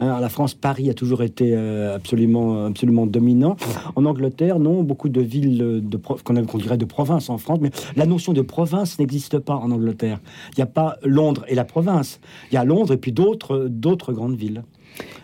Hein, 0.01 0.21
la 0.21 0.29
France, 0.29 0.55
Paris 0.55 0.89
a 0.91 0.95
toujours 0.95 1.23
été 1.23 1.53
euh, 1.55 1.97
absolument, 1.97 2.67
absolument 2.67 3.07
dominant. 3.07 3.57
En 3.97 4.05
Angleterre, 4.05 4.59
non, 4.59 4.83
beaucoup 4.83 5.09
de 5.09 5.21
villes 5.21 5.83
de 5.83 5.97
qu'on 5.97 6.59
dirait 6.59 6.79
de 6.79 6.85
province 6.85 7.31
en 7.31 7.39
France, 7.39 7.59
mais 7.61 7.71
la 7.97 8.07
notion 8.07 8.33
de 8.33 8.43
province 8.43 8.99
n'existe 8.99 9.39
pas 9.39 9.57
en 9.57 9.71
Angleterre. 9.71 10.21
Il 10.53 10.59
n'y 10.59 10.63
a 10.63 10.67
pas 10.67 10.97
Londres 11.03 11.45
et 11.49 11.55
la 11.55 11.65
province. 11.65 12.21
Il 12.51 12.55
y 12.55 12.59
a 12.59 12.65
Londres 12.65 12.93
et 12.93 12.97
puis 12.97 13.13
d'autres, 13.13 13.67
d'autres 13.69 14.13
grandes 14.13 14.37
villes. 14.37 14.63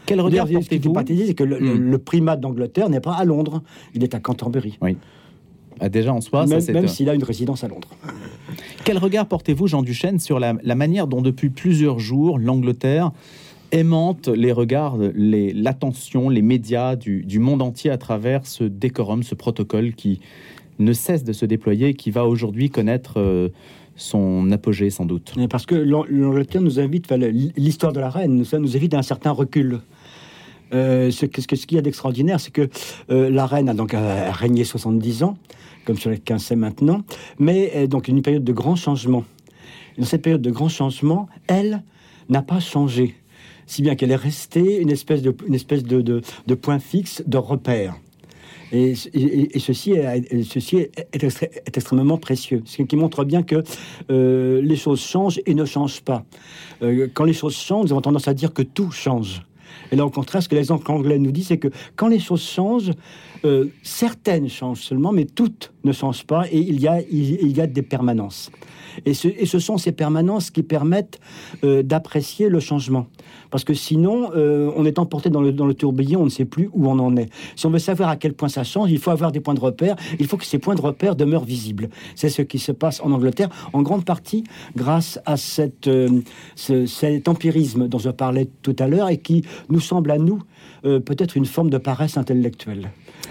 Quel 0.06 0.21
regard 0.21 0.47
portez-vous 0.47 0.94
C'est 1.06 1.35
que 1.35 1.44
hmm. 1.44 1.91
le, 1.91 1.99
primat 1.99 2.37
d'Angleterre 2.37 2.88
n'est 2.88 3.00
pas 3.00 3.15
à 3.15 3.25
Londres, 3.25 3.62
il 3.94 4.05
est 4.05 4.15
à 4.15 4.20
Canterbury. 4.20 4.79
Oui. 4.82 4.97
Ah, 5.81 5.88
déjà 5.88 6.12
en 6.12 6.20
soi, 6.20 6.47
même, 6.47 6.62
même 6.73 6.88
s'il 6.88 7.09
a 7.09 7.15
une 7.15 7.25
résidence 7.25 7.65
à 7.65 7.69
Londres. 7.69 7.88
Quel 8.85 8.99
regard 8.99 9.27
portez-vous, 9.27 9.67
Jean 9.67 9.82
Duchesne, 9.82 10.20
sur 10.20 10.38
la, 10.38 10.55
la 10.62 10.75
manière 10.77 11.09
dont 11.09 11.20
depuis 11.20 11.50
plusieurs 11.50 11.99
jours 11.99 12.38
l'Angleterre 12.38 13.11
aimante 13.75 14.29
les 14.29 14.53
regards, 14.53 14.97
l'attention, 15.17 16.29
les, 16.29 16.43
médias 16.43 16.94
du, 16.94 17.38
monde 17.41 17.61
entier 17.61 17.91
à 17.91 17.99
travers 17.99 18.47
ce 18.47 18.65
décorum, 18.65 19.23
ce 19.23 19.35
protocole 19.35 19.94
qui 19.94 20.21
ne 20.79 20.93
cesse 20.93 21.25
de 21.25 21.32
se 21.32 21.44
déployer, 21.44 21.94
qui 21.94 22.11
va 22.11 22.25
aujourd'hui 22.25 22.71
connaître 22.71 23.15
euh, 23.19 23.49
son 23.97 24.50
apogée 24.53 24.91
sans 24.91 25.05
doute. 25.05 25.35
Parce 25.50 25.67
que 25.67 25.75
l'Angleterre 25.75 26.62
nous 26.62 26.79
invite, 26.79 27.12
l'histoire 27.56 27.93
de 27.93 28.00
la 28.00 28.11
reine, 28.11 28.44
ça 28.44 28.59
nous 28.59 28.76
invite 28.76 28.94
à 28.94 28.99
un 28.99 29.03
certain 29.03 29.32
recul. 29.32 29.81
Euh, 30.73 31.11
ce, 31.11 31.27
ce 31.27 31.67
qu'il 31.67 31.77
y 31.77 31.79
a 31.79 31.82
d'extraordinaire, 31.82 32.41
c'est 32.41 32.53
que 32.53 32.69
euh, 33.11 33.29
la 33.29 33.47
reine 33.47 33.69
a 33.69 33.75
donc 33.75 33.94
régné 33.94 34.65
70 34.65 35.25
ans, 35.25 35.37
comme 35.85 35.97
sur 35.97 36.11
les 36.11 36.19
15 36.19 36.43
c'est 36.43 36.56
maintenant, 36.56 37.03
mais 37.38 37.87
donc 37.88 38.06
une 38.06 38.23
période 38.23 38.44
de 38.44 38.53
grands 38.53 38.77
changements. 38.77 39.25
Dans 39.99 40.06
cette 40.06 40.23
période 40.23 40.43
de 40.43 40.50
grands 40.50 40.69
changements, 40.69 41.29
elle 41.49 41.82
n'a 42.29 42.43
pas 42.43 42.59
changé 42.59 43.15
si 43.67 43.83
bien 43.83 43.95
qu'elle 43.95 44.11
est 44.11 44.17
restée 44.17 44.81
une 44.81 44.91
espèce 44.91 45.23
de, 45.23 46.55
point 46.55 46.79
fixe, 46.79 47.23
de 47.27 47.39
repère. 47.39 47.95
Et, 48.73 48.95
ceci, 48.95 49.93
est, 49.93 51.77
extrêmement 51.77 52.19
précieux, 52.19 52.63
ce 52.65 52.83
qui 52.83 52.97
montre 52.97 53.25
bien 53.25 53.43
que 53.43 53.63
euh, 54.11 54.61
les 54.63 54.77
choses 54.77 55.01
changent 55.01 55.41
et 55.47 55.55
ne 55.55 55.65
changent 55.65 56.01
pas. 56.01 56.25
Euh, 56.83 57.09
quand 57.13 57.25
les 57.25 57.35
choses 57.35 57.57
changent, 57.57 57.85
nous 57.85 57.93
avons 57.93 58.01
tendance 58.01 58.27
à 58.27 58.35
dire 58.35 58.53
que 58.53 58.63
tout 58.63 58.91
change. 58.91 59.43
Et 59.93 59.97
là, 59.97 60.05
au 60.05 60.11
contraire, 60.11 60.43
ce 60.43 60.49
que 60.49 60.55
l'exemple 60.55 60.91
anglais 60.91 61.19
nous 61.19 61.33
dit, 61.33 61.45
c'est 61.45 61.59
que 61.59 61.69
quand 61.97 62.09
les 62.09 62.19
choses 62.19 62.43
changent, 62.43 62.93
euh, 63.45 63.67
certaines 63.83 64.49
changent 64.49 64.81
seulement, 64.81 65.13
mais 65.13 65.25
toutes 65.25 65.73
ne 65.85 65.93
changent 65.93 66.25
pas, 66.25 66.47
et 66.51 66.59
il, 66.59 66.81
y 66.81 66.89
a 67.61 67.67
des 67.67 67.83
permanences. 67.83 68.51
Et 69.06 69.14
ce, 69.14 69.58
sont 69.58 69.79
ces 69.79 69.93
permanences 69.93 70.50
qui 70.50 70.62
permettent 70.62 71.20
d'apprécier 71.62 72.49
le 72.49 72.61
changement. 72.61 73.06
Parce 73.50 73.64
que 73.64 73.75
sinon, 73.75 74.32
euh, 74.35 74.70
on 74.76 74.85
est 74.85 74.99
emporté 74.99 75.31
dans 75.31 75.41
le, 75.41 75.75
tourbillon, 75.75 76.23
on 76.23 76.25
ne 76.25 76.31
sait 76.31 76.44
plus 76.44 76.69
où 76.73 76.88
on 76.88 76.99
en 76.99 77.17
est. 77.17 77.29
Si 77.56 77.67
on 77.67 77.70
veut 77.70 77.79
savoir 77.79 78.08
à 78.08 78.17
quel 78.17 78.35
point 78.35 78.49
ça 78.49 78.64
change, 78.64 78.91
il 78.91 78.99
faut 78.99 79.11
avoir 79.11 79.32
des 79.32 79.41
points 79.41 79.55
de 79.55 79.61
repère. 79.61 79.96
Il 80.19 80.26
faut 80.26 80.37
que 80.37 80.44
ces 80.44 80.58
points 80.58 80.75
de 80.75 80.81
repère 80.81 81.17
demeurent 81.17 81.44
visibles. 81.44 81.88
C'est 82.14 82.29
ce 82.29 82.43
qui 82.43 82.58
se 82.58 82.73
passe 82.73 83.00
en 83.00 83.12
Angleterre, 83.12 83.49
en 83.73 83.82
grande 83.82 84.05
partie 84.05 84.44
grâce 84.76 85.20
à 85.25 85.37
euh, 85.88 86.20
cet 86.56 87.29
empirisme 87.29 87.88
dont 87.88 87.99
je 87.99 88.11
parlais 88.11 88.49
tout 88.62 88.76
à 88.79 88.88
l'heure 88.88 89.08
et 89.08 89.19
qui 89.19 89.44
nous 89.69 89.81
semble 89.81 90.11
à 90.11 90.19
nous 90.19 90.43
euh, 90.85 91.00
peut-être 91.00 91.37
une 91.37 91.46
forme 91.46 91.70
de 91.70 91.79
paresse 91.79 92.17
intellectuelle. 92.17 92.91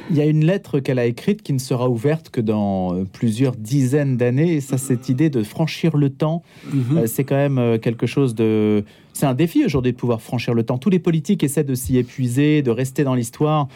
Il 0.09 0.17
y 0.17 0.21
a 0.21 0.25
une 0.25 0.45
lettre 0.45 0.79
qu'elle 0.79 0.99
a 0.99 1.05
écrite 1.05 1.41
qui 1.41 1.53
ne 1.53 1.59
sera 1.59 1.89
ouverte 1.89 2.29
que 2.29 2.41
dans 2.41 3.05
plusieurs 3.13 3.55
dizaines 3.55 4.17
d'années. 4.17 4.53
Et 4.53 4.61
ça, 4.61 4.77
cette 4.77 5.09
idée 5.09 5.29
de 5.29 5.43
franchir 5.43 5.97
le 5.97 6.09
temps, 6.09 6.43
mhm. 6.71 7.07
c'est 7.07 7.23
quand 7.23 7.35
même 7.35 7.79
quelque 7.79 8.05
chose 8.05 8.35
de 8.35 8.83
c'est 9.13 9.27
un 9.27 9.35
défi 9.35 9.63
aujourd'hui 9.63 9.91
de 9.91 9.97
pouvoir 9.97 10.21
franchir 10.21 10.53
le 10.53 10.63
temps. 10.63 10.77
Tous 10.79 10.89
les 10.89 10.99
politiques 10.99 11.43
essaient 11.43 11.63
de 11.63 11.75
s'y 11.75 11.97
épuiser, 11.97 12.63
de 12.63 12.71
rester 12.71 13.03
dans 13.03 13.13
l'histoire. 13.13 13.67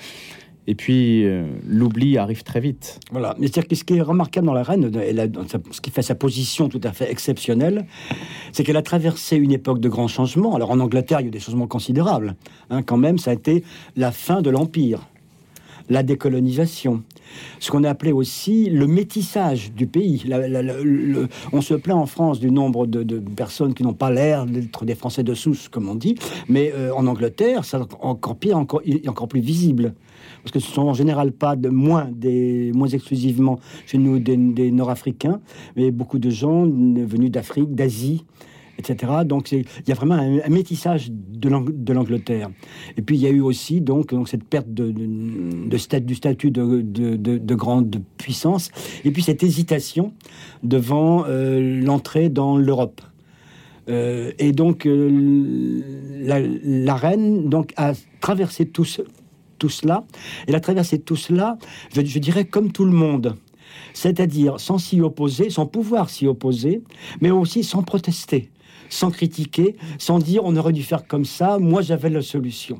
Et 0.70 0.75
puis, 0.75 1.24
euh, 1.24 1.48
l'oubli 1.65 2.18
arrive 2.18 2.44
très 2.44 2.60
vite. 2.60 3.00
Voilà. 3.12 3.36
Mais 3.39 3.48
c'est 3.48 3.74
ce 3.74 3.84
qui 3.86 3.96
est 3.96 4.01
remarquable 4.01 4.46
dans 4.48 4.53
la 4.53 4.63
reine, 4.63 4.92
ce 5.72 5.80
qui 5.80 5.92
fait 5.92 6.01
sa 6.01 6.13
position 6.13 6.68
tout 6.68 6.82
à 6.84 6.92
fait 6.92 7.10
exceptionnelle, 7.10 7.86
c'est 8.51 8.65
qu'elle 8.65 8.75
a 8.75 8.82
traversé 8.82 9.38
une 9.38 9.53
époque 9.53 9.80
de 9.80 9.88
grands 9.88 10.10
changements. 10.10 10.56
Alors, 10.56 10.72
en 10.72 10.80
Angleterre, 10.82 11.22
il 11.22 11.24
y 11.24 11.25
a 11.25 11.30
eu 11.30 11.32
des 11.32 11.39
changements 11.39 11.68
considérables. 11.68 12.36
Hein, 12.70 12.84
quand 12.84 12.98
même, 12.98 13.18
ça 13.18 13.32
a 13.32 13.34
été 13.34 13.63
la 13.96 14.12
fin 14.12 14.42
de 14.42 14.50
l'Empire, 14.50 15.08
la 15.89 16.03
décolonisation, 16.03 17.03
ce 17.60 17.72
qu'on 17.72 17.84
a 17.84 17.89
appelé 17.89 18.12
aussi 18.12 18.70
le 18.70 18.88
métissage 18.88 19.72
du 19.74 19.88
pays. 19.88 20.24
on 21.53 21.62
se 21.62 21.74
plaint 21.74 21.98
en 21.98 22.06
France 22.06 22.39
du 22.39 22.51
nombre 22.51 22.88
de, 22.88 23.20
personnes 23.20 23.74
qui 23.74 23.84
n'ont 23.84 23.94
pas 23.94 24.12
l'air 24.12 24.46
d'être 24.46 24.86
des 24.86 24.96
Français 24.96 25.24
de 25.24 25.34
souche, 25.34 25.70
comme 25.70 25.89
on 25.89 25.96
dit, 25.96 26.15
mais 26.50 26.74
euh, 26.75 26.94
en 26.94 27.08
Angleterre, 27.08 27.65
c'est 27.65 27.77
encore 28.01 28.36
pire, 28.36 28.58
encore, 28.58 28.82
encore 29.08 29.27
plus 29.27 29.41
visible. 29.41 29.94
Parce 30.44 30.51
que 30.51 30.60
ce 30.60 30.72
sont 30.72 30.84
en 30.84 30.94
général 30.94 31.32
pas 31.32 31.56
de 31.56 31.70
moins, 31.70 32.10
des, 32.12 32.72
moins 32.74 32.88
exclusivement 32.88 33.60
chez 33.86 33.98
nous 33.98 34.20
des 34.20 34.72
Nord-Africains, 34.72 35.39
mais 35.75 35.91
beaucoup 35.91 36.20
de 36.20 36.29
gens 36.29 36.65
venus 36.65 37.32
d'Afrique, 37.32 37.75
d'Asie, 37.75 38.25
etc. 38.77 39.13
Donc 39.25 39.51
il 39.51 39.65
y 39.88 39.91
a 39.91 39.96
vraiment 39.96 40.15
un, 40.15 40.50
métissage 40.50 41.10
de 41.12 41.93
l'Angleterre. 41.93 42.50
Et 42.98 43.01
puis 43.01 43.15
il 43.15 43.22
y 43.22 43.27
a 43.27 43.29
eu 43.29 43.41
aussi 43.41 43.81
donc, 43.81 44.13
cette 44.25 44.43
perte 44.43 44.69
du 44.69 46.15
statut 46.15 46.51
de, 46.51 46.81
de, 46.81 47.55
grande 47.55 48.01
puissance, 48.17 48.69
et 49.03 49.12
puis 49.12 49.24
cette 49.24 49.43
hésitation 49.43 50.13
devant 50.63 51.25
euh, 51.27 51.81
l'entrée 51.81 52.29
dans 52.29 52.57
l'Europe. 52.57 53.01
Euh, 53.89 54.31
et 54.38 54.51
donc 54.51 54.86
euh, 54.86 55.81
la, 56.19 56.96
reine 56.96 57.50
donc 57.50 57.74
a 57.77 57.93
traversé 58.19 58.65
tout, 58.65 58.86
cela. 58.86 60.03
Elle 60.48 60.55
a 60.55 60.60
traversé 60.60 61.00
tout 61.00 61.15
cela, 61.15 61.57
je 61.93 62.19
dirais 62.19 62.46
comme 62.46 62.72
tout 62.72 62.86
le 62.86 62.91
monde. 62.91 63.38
c'est-à-dire 63.93 64.60
sans 64.60 64.77
s'y 64.77 65.01
opposer, 65.01 65.50
sans 65.50 65.65
pouvoir 65.65 66.10
s'y 66.10 66.27
opposer, 66.27 66.81
mais 67.22 67.31
aussi 67.31 67.63
sans 67.63 67.84
protester, 67.84 68.51
sans 68.89 69.12
critiquer, 69.12 69.75
sans 69.98 70.20
dire 70.20 70.41
on 70.46 70.56
aurait 70.56 70.74
dû 70.74 70.84
faire 70.84 71.08
comme 71.08 71.25
ça, 71.25 71.60
moi 71.60 71.82
j'avais 71.82 72.10
la 72.10 72.22
solution. 72.22 72.79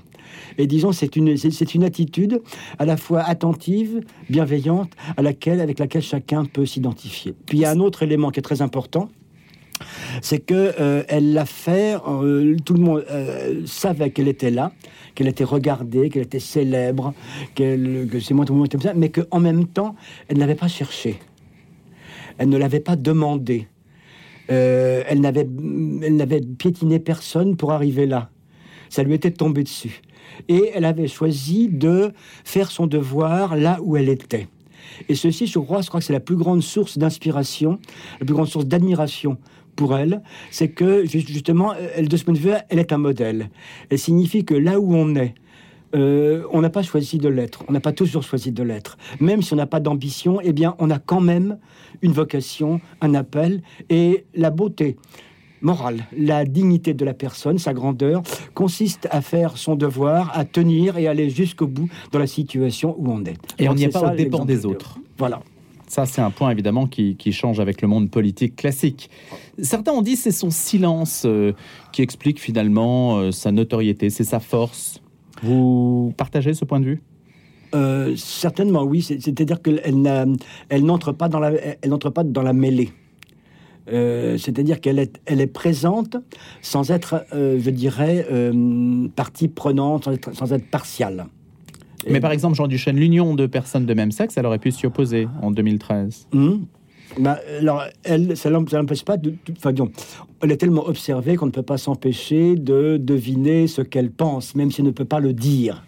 Et 0.58 0.68
disons, 0.68 0.92
c'est 0.92 1.16
une, 1.16 1.38
c'est 1.38 1.76
une 1.76 1.84
attitude 1.84 2.42
à 2.80 2.86
la 2.86 2.98
fois 2.98 3.22
attentive, 3.22 4.02
bienveillante, 4.30 4.92
à 5.16 5.22
laquelle, 5.22 5.62
avec 5.62 5.80
laquelle 5.80 6.02
chacun 6.02 6.46
peut 6.46 6.66
s'identifier. 6.66 7.34
Puis 7.46 7.60
il 7.60 7.62
y 7.62 7.66
a 7.66 7.72
un 7.72 7.80
autre 7.80 8.04
élément 8.04 8.30
qui 8.30 8.40
est 8.40 8.44
très 8.44 8.62
important, 8.62 9.10
c'est 10.22 10.40
que 10.40 10.74
euh, 10.80 11.04
elle 11.08 11.34
l'a 11.34 11.46
fait. 11.46 11.98
Euh, 12.08 12.56
tout 12.66 12.74
le 12.74 12.82
monde 12.82 13.06
euh, 13.10 13.62
savait 13.66 14.10
qu'elle 14.12 14.28
était 14.28 14.52
là, 14.52 14.72
qu'elle 15.16 15.28
était 15.28 15.44
regardée, 15.44 16.10
qu'elle 16.10 16.24
était 16.24 16.40
célèbre, 16.40 17.14
que 17.56 18.20
c'est 18.20 18.34
moi 18.34 18.46
tout 18.46 18.54
le 18.54 18.60
monde 18.60 18.70
comme 18.70 18.82
ça, 18.82 18.94
mais 18.94 19.10
qu'en 19.10 19.40
même 19.40 19.68
temps, 19.68 19.96
elle 20.28 20.38
n'avait 20.38 20.56
pas 20.56 20.68
cherché. 20.68 21.20
Elle 22.38 22.50
ne 22.50 22.58
l'avait 22.58 22.80
pas 22.80 22.96
demandé. 22.96 23.68
Elle 24.48 25.22
n'avait, 25.22 25.48
elle 26.04 26.16
n'avait 26.16 26.42
piétiné 26.42 27.00
personne 27.00 27.58
pour 27.58 27.72
arriver 27.72 28.06
là. 28.06 28.30
Ça 28.90 29.04
lui 29.04 29.14
était 29.14 29.32
tombé 29.32 29.64
dessus. 29.64 30.02
Et 30.48 30.72
elle 30.74 30.86
avait 30.86 31.08
choisi 31.08 31.68
de 31.68 32.12
faire 32.44 32.72
son 32.72 32.88
devoir 32.88 33.56
là 33.56 33.80
où 33.82 33.98
elle 33.98 34.10
était. 34.10 34.48
Et 35.10 35.16
ceci, 35.16 35.48
je 35.48 35.60
crois, 35.60 35.82
je 35.82 35.88
crois 35.88 36.00
que 36.00 36.06
c'est 36.06 36.14
la 36.14 36.20
plus 36.20 36.36
grande 36.36 36.62
source 36.62 36.98
d'inspiration, 36.98 37.80
la 38.20 38.26
plus 38.26 38.34
grande 38.34 38.48
source 38.48 38.66
d'admiration 38.66 39.38
pour 39.76 39.96
elle, 39.96 40.22
c'est 40.50 40.70
que 40.70 41.06
justement, 41.06 41.74
elle, 41.96 42.08
de 42.08 42.18
ce 42.18 42.24
point 42.24 42.34
de 42.34 42.40
vue, 42.40 42.52
elle 42.70 42.80
est 42.80 42.92
un 42.92 42.98
modèle. 42.98 43.50
Elle 43.90 44.00
signifie 44.00 44.44
que 44.44 44.56
là 44.56 44.80
où 44.80 44.96
on 44.96 45.16
est, 45.16 45.36
euh, 45.96 46.44
on 46.52 46.62
n'a 46.62 46.70
pas 46.70 46.84
choisi 46.84 47.18
de 47.18 47.30
l'être, 47.30 47.64
on 47.68 47.72
n'a 47.72 47.80
pas 47.80 47.92
toujours 47.92 48.24
choisi 48.24 48.52
de 48.52 48.64
l'être. 48.64 48.98
Même 49.20 49.42
si 49.42 49.54
on 49.54 49.58
n'a 49.58 49.68
pas 49.68 49.80
d'ambition, 49.80 50.40
eh 50.42 50.54
bien, 50.54 50.76
on 50.80 50.90
a 50.90 51.00
quand 51.00 51.22
même 51.22 51.58
une 52.02 52.12
vocation, 52.12 52.82
un 53.02 53.14
appel 53.14 53.62
et 53.90 54.26
la 54.36 54.50
beauté 54.50 54.98
morale, 55.62 56.06
la 56.16 56.46
dignité 56.46 56.94
de 56.94 57.04
la 57.04 57.14
personne, 57.14 57.58
sa 57.58 57.74
grandeur, 57.74 58.22
consiste 58.54 59.08
à 59.12 59.22
faire 59.22 59.58
son 59.58 59.76
devoir, 59.76 60.38
à 60.38 60.46
tenir 60.46 60.98
et 60.98 61.08
aller 61.08 61.30
jusqu'au 61.30 61.68
bout 61.68 61.90
dans 62.12 62.20
la 62.20 62.28
situation 62.28 62.96
où 63.00 63.12
on 63.12 63.24
est. 63.24 63.38
Et 63.60 63.68
on 63.70 63.74
n'y 63.74 63.84
est 63.84 63.90
pas 63.90 64.12
au 64.12 64.16
dépend 64.16 64.46
des 64.46 64.66
autres. 64.66 65.00
Voilà. 65.18 65.42
Ça, 65.88 66.06
c'est 66.06 66.22
un 66.22 66.32
point 66.32 66.52
évidemment 66.52 66.86
qui, 66.86 67.16
change 67.32 67.60
avec 67.60 67.82
le 67.82 67.88
monde 67.88 68.12
politique 68.12 68.58
classique. 68.58 69.10
Certains 69.58 69.94
ont 69.94 70.02
dit 70.02 70.18
c'est 70.18 70.32
son 70.32 70.50
silence 70.50 71.24
euh, 71.26 71.54
qui 71.94 72.02
explique 72.02 72.42
finalement 72.42 73.18
euh, 73.18 73.32
sa 73.32 73.52
notoriété, 73.52 74.10
c'est 74.10 74.26
sa 74.26 74.42
force. 74.42 75.02
Vous 75.44 76.14
partagez 76.18 76.54
ce 76.54 76.66
point 76.66 76.80
de 76.80 76.86
vue? 76.86 77.02
Euh, 77.76 78.16
Certainement, 78.16 78.84
oui. 78.84 79.02
C'est-à-dire 79.02 79.62
qu'elle 79.62 79.82
elle 79.84 80.86
n'entre 80.86 81.12
pas, 81.12 81.30
dans 81.30 81.40
la, 81.40 81.52
elle 81.82 81.90
n'entre 81.90 82.10
pas 82.10 82.24
dans 82.24 82.44
la 82.44 82.54
mêlée. 82.54 82.92
c'est-à-dire 83.88 84.82
qu'elle 84.82 85.00
est, 85.00 85.20
elle 85.26 85.42
est 85.42 85.48
présente 85.48 86.18
sans 86.62 86.92
être, 86.92 87.26
je 87.34 87.70
dirais, 87.70 88.26
partie 89.16 89.48
prenante, 89.48 90.06
sans 90.06 90.12
être, 90.12 90.36
sans 90.36 90.54
être 90.54 90.70
partiale. 90.70 91.28
Mais 92.10 92.20
par 92.20 92.32
exemple, 92.32 92.56
Jean 92.56 92.68
Duchesne, 92.68 92.98
l'union 92.98 93.36
de 93.36 93.46
personnes 93.48 93.86
de 93.86 93.94
même 93.94 94.12
sexe, 94.12 94.38
elle 94.38 94.46
aurait 94.46 94.60
pu 94.60 94.72
s'y 94.72 94.86
opposer 94.86 95.28
en 95.42 95.52
2013. 95.52 96.28
Hum? 96.34 96.66
Bah, 97.20 97.40
alors, 97.60 97.84
elle, 98.04 98.38
ça 98.38 98.50
n'empêche 98.50 99.04
pas 99.04 99.18
de. 99.18 99.34
Enfin, 99.58 99.74
elle 100.42 100.52
est 100.52 100.58
tellement 100.58 100.88
observée 100.88 101.36
qu'on 101.36 101.48
ne 101.48 101.52
peut 101.52 101.64
pas 101.64 101.78
s'empêcher 101.78 102.56
de 102.56 102.98
deviner 102.98 103.68
ce 103.68 103.82
qu'elle 103.82 104.12
pense, 104.12 104.56
même 104.56 104.72
si 104.72 104.82
elle 104.82 104.88
ne 104.88 104.92
peut 104.92 105.06
pas 105.06 105.20
le 105.20 105.34
dire. 105.34 105.84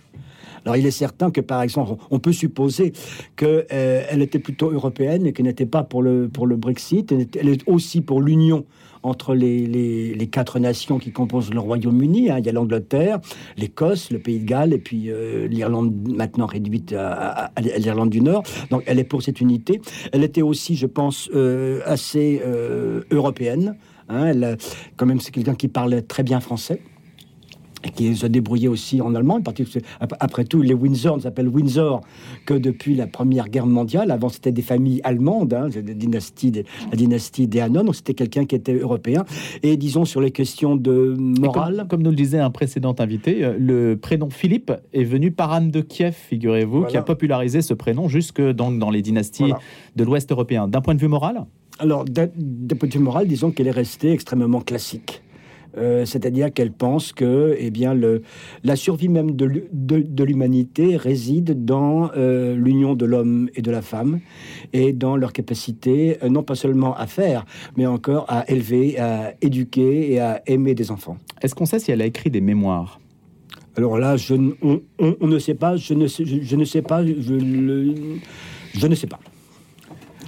Alors, 0.65 0.75
il 0.75 0.86
est 0.86 0.91
certain 0.91 1.31
que, 1.31 1.41
par 1.41 1.62
exemple, 1.62 1.93
on 2.12 2.19
peut 2.19 2.33
supposer 2.33 2.93
qu'elle 3.36 3.65
euh, 3.71 4.19
était 4.19 4.39
plutôt 4.39 4.71
européenne 4.71 5.25
et 5.25 5.33
qu'elle 5.33 5.45
n'était 5.45 5.65
pas 5.65 5.83
pour 5.83 6.01
le, 6.01 6.27
pour 6.29 6.48
le 6.48 6.57
Brexit. 6.57 7.12
Elle 7.12 7.50
est 7.50 7.67
aussi 7.67 8.01
pour 8.01 8.21
l'union 8.21 8.65
entre 9.03 9.36
les, 9.36 10.29
quatre 10.32 10.60
nations 10.60 11.00
qui 11.00 11.12
composent 11.12 11.53
le 11.53 11.60
Royaume-Uni. 11.60 12.29
Hein. 12.29 12.38
Il 12.39 12.46
y 12.46 12.50
a 12.50 12.51
l'Angleterre, 12.51 13.20
l'Écosse, 13.58 14.12
le 14.12 14.20
Pays 14.20 14.39
de 14.39 14.46
Galles 14.46 14.74
et 14.74 14.77
puis 14.77 15.10
euh, 15.10 15.48
l'Irlande 15.48 15.94
maintenant 16.08 16.46
réduite 16.46 16.94
à, 16.94 17.51
l'Irlande 17.77 18.10
du 18.10 18.22
Nord. 18.22 18.44
Donc 18.70 18.84
elle 18.86 19.00
est 19.00 19.03
pour 19.03 19.24
cette 19.24 19.41
unité. 19.41 19.82
Elle 20.12 20.24
était 20.24 20.41
aussi, 20.41 20.75
je 20.75 20.86
pense, 20.86 21.29
euh, 21.34 21.82
assez 21.86 22.41
euh, 22.46 23.01
européenne. 23.12 23.75
Hein. 24.10 24.32
Quand 24.98 25.06
même, 25.06 25.20
c'est 25.20 25.32
quelqu'un 25.32 25.56
qui 25.56 25.68
parlait 25.68 26.01
très 26.01 26.24
bien 26.24 26.39
français 26.39 26.82
qui 27.95 28.15
se 28.15 28.27
débrouillait 28.27 28.67
aussi 28.67 29.01
en 29.01 29.15
allemand. 29.15 29.39
Après 30.19 30.45
tout, 30.45 30.62
les 30.62 30.74
Windsor 30.74 31.17
ne 31.17 31.21
s'appellent 31.21 31.48
Windsor 31.48 32.01
que 32.45 32.53
depuis 32.53 32.95
la 32.95 33.07
Première 33.07 33.50
Guerre 33.50 33.65
mondiale. 33.65 34.12
Avant, 34.12 34.29
c'était 34.29 34.51
des 34.51 34.62
familles 34.62 35.01
allemandes, 35.03 35.53
hein, 35.53 35.69
la, 35.74 35.81
dynastie 35.81 36.51
des, 36.51 36.65
la 36.91 36.98
dynastie 36.98 37.48
des 37.48 37.62
Hannon, 37.62 37.83
donc 37.83 37.95
c'était 37.95 38.13
quelqu'un 38.13 38.45
qui 38.45 38.55
était 38.55 38.74
européen. 38.74 39.25
Et 39.63 39.77
disons, 39.77 40.05
sur 40.05 40.21
les 40.21 40.31
questions 40.31 40.75
de 40.75 41.15
morale... 41.17 41.86
Comme, 41.89 42.03
nous 42.03 42.09
le 42.09 42.15
disait 42.15 42.39
un 42.39 42.51
précédent 42.51 42.95
invité, 43.00 43.43
euh, 43.43 43.55
le 43.57 43.98
prénom 43.98 44.29
Philippe 44.29 44.71
est 44.93 45.03
venu 45.03 45.31
par 45.31 45.51
Anne 45.51 45.71
de 45.71 45.81
Kiev, 45.81 46.13
figurez-vous, 46.13 46.86
qui 46.86 46.98
a 46.98 47.01
popularisé 47.01 47.62
ce 47.62 47.74
prénom 47.74 48.07
jusque 48.07 48.41
donc, 48.41 48.79
dans 48.79 48.89
les 48.89 49.01
dynasties 49.01 49.53
de 49.95 50.03
l'Ouest 50.03 50.31
européen. 50.31 50.67
D'un 50.67 50.81
point 50.81 50.95
de 50.95 51.00
vue 51.00 51.07
moral? 51.07 51.45
Alors, 51.79 52.05
d'un 52.05 52.27
point 52.77 52.89
de 52.89 52.93
vue 52.93 53.00
moral, 53.00 53.27
disons 53.27 53.51
qu'elle 53.51 53.67
est 53.67 53.71
restée 53.71 54.12
extrêmement 54.12 54.62
classique. 54.62 55.21
Euh, 55.77 56.05
c'est-à-dire 56.05 56.51
qu'elle 56.51 56.71
pense 56.71 57.13
que 57.13 57.55
eh 57.57 57.69
bien, 57.69 57.93
le, 57.93 58.21
la 58.63 58.75
survie 58.75 59.09
même 59.09 59.31
de, 59.35 59.67
de, 59.71 60.23
l'humanité 60.23 60.97
réside 60.97 61.65
dans 61.65 62.11
euh, 62.17 62.55
l'union 62.55 62.95
de 62.95 63.05
l'homme 63.05 63.49
et 63.55 63.61
de 63.61 63.71
la 63.71 63.81
femme 63.81 64.19
et 64.73 64.93
dans 64.93 65.15
leur 65.15 65.33
capacité, 65.33 66.17
euh, 66.23 66.29
non 66.29 66.43
pas 66.43 66.55
seulement 66.55 66.95
à 66.95 67.07
faire, 67.07 67.45
mais 67.77 67.85
encore 67.85 68.25
à 68.27 68.49
élever, 68.49 68.99
à 68.99 69.33
éduquer 69.41 70.13
et 70.13 70.19
à 70.19 70.41
aimer 70.47 70.75
des 70.75 70.91
enfants. 70.91 71.17
Est-ce 71.41 71.55
qu'on 71.55 71.65
sait 71.65 71.79
si 71.79 71.91
elle 71.91 72.01
a 72.01 72.05
écrit 72.05 72.31
des 72.31 72.41
mémoires? 72.41 72.99
Alors 73.75 73.97
là, 73.97 74.17
je, 74.17 74.33
on, 74.61 74.81
on, 74.99 75.27
ne 75.27 75.39
sait 75.39 75.53
pas, 75.53 75.77
je 75.77 75.93
ne 75.93 76.07
sais, 76.07 76.25
je, 76.25 76.55
ne 76.55 76.65
sais 76.65 76.81
pas, 76.81 77.05
je, 77.05 77.13
je 78.73 78.88
ne 78.88 78.95
sais 78.95 79.07
pas. 79.07 79.19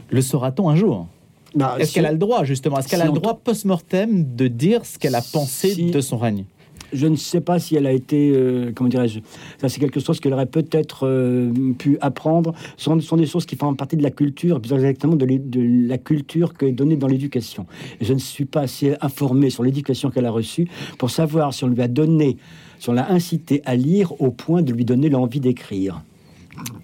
Le 0.09 0.21
saura-t-on 0.21 0.69
un 0.69 0.75
jour? 0.75 1.07
Bah, 1.55 1.75
Est-ce 1.79 1.93
qu'elle 1.93 2.05
a 2.05 2.11
le 2.11 2.17
droit, 2.17 2.43
justement? 2.43 2.77
Est-ce 2.79 2.87
qu'elle 2.87 3.01
a 3.01 3.05
le 3.05 3.11
droit 3.11 3.39
post-mortem 3.43 4.35
de 4.35 4.47
dire 4.47 4.85
ce 4.85 4.97
qu'elle 4.97 5.15
a 5.15 5.21
pensé 5.21 5.75
de 5.75 6.01
son 6.01 6.17
règne? 6.17 6.45
Je 6.93 7.07
ne 7.07 7.15
sais 7.15 7.39
pas 7.39 7.57
si 7.57 7.75
elle 7.75 7.87
a 7.87 7.93
été, 7.93 8.31
euh, 8.35 8.71
comment 8.75 8.89
dirais-je, 8.89 9.19
ça 9.59 9.69
c'est 9.69 9.79
quelque 9.79 10.01
chose 10.01 10.19
qu'elle 10.19 10.33
aurait 10.33 10.45
peut-être 10.45 11.07
euh, 11.07 11.49
pu 11.77 11.97
apprendre. 12.01 12.53
Ce 12.75 12.85
sont, 12.85 12.99
sont, 12.99 13.15
des 13.15 13.25
choses 13.25 13.45
qui 13.45 13.55
font 13.55 13.73
partie 13.75 13.95
de 13.95 14.03
la 14.03 14.11
culture, 14.11 14.59
plus 14.59 14.73
exactement 14.73 15.15
de, 15.15 15.25
de 15.25 15.87
la 15.87 15.97
culture 15.97 16.53
qui 16.53 16.65
est 16.65 16.71
donnée 16.73 16.97
dans 16.97 17.07
l'éducation. 17.07 17.65
je 18.01 18.13
ne 18.13 18.19
suis 18.19 18.45
pas 18.45 18.61
assez 18.61 18.95
informé 18.99 19.49
sur 19.49 19.63
l'éducation 19.63 20.09
qu'elle 20.09 20.25
a 20.25 20.31
reçue 20.31 20.67
pour 20.97 21.11
savoir 21.11 21.53
si 21.53 21.63
on 21.63 21.67
lui 21.67 21.81
a 21.81 21.87
donné, 21.87 22.35
si 22.77 22.89
on 22.89 22.93
l'a 22.93 23.09
incité 23.09 23.61
à 23.65 23.75
lire 23.75 24.19
au 24.21 24.31
point 24.31 24.61
de 24.61 24.73
lui 24.73 24.83
donner 24.83 25.07
l'envie 25.07 25.39
d'écrire. 25.39 26.01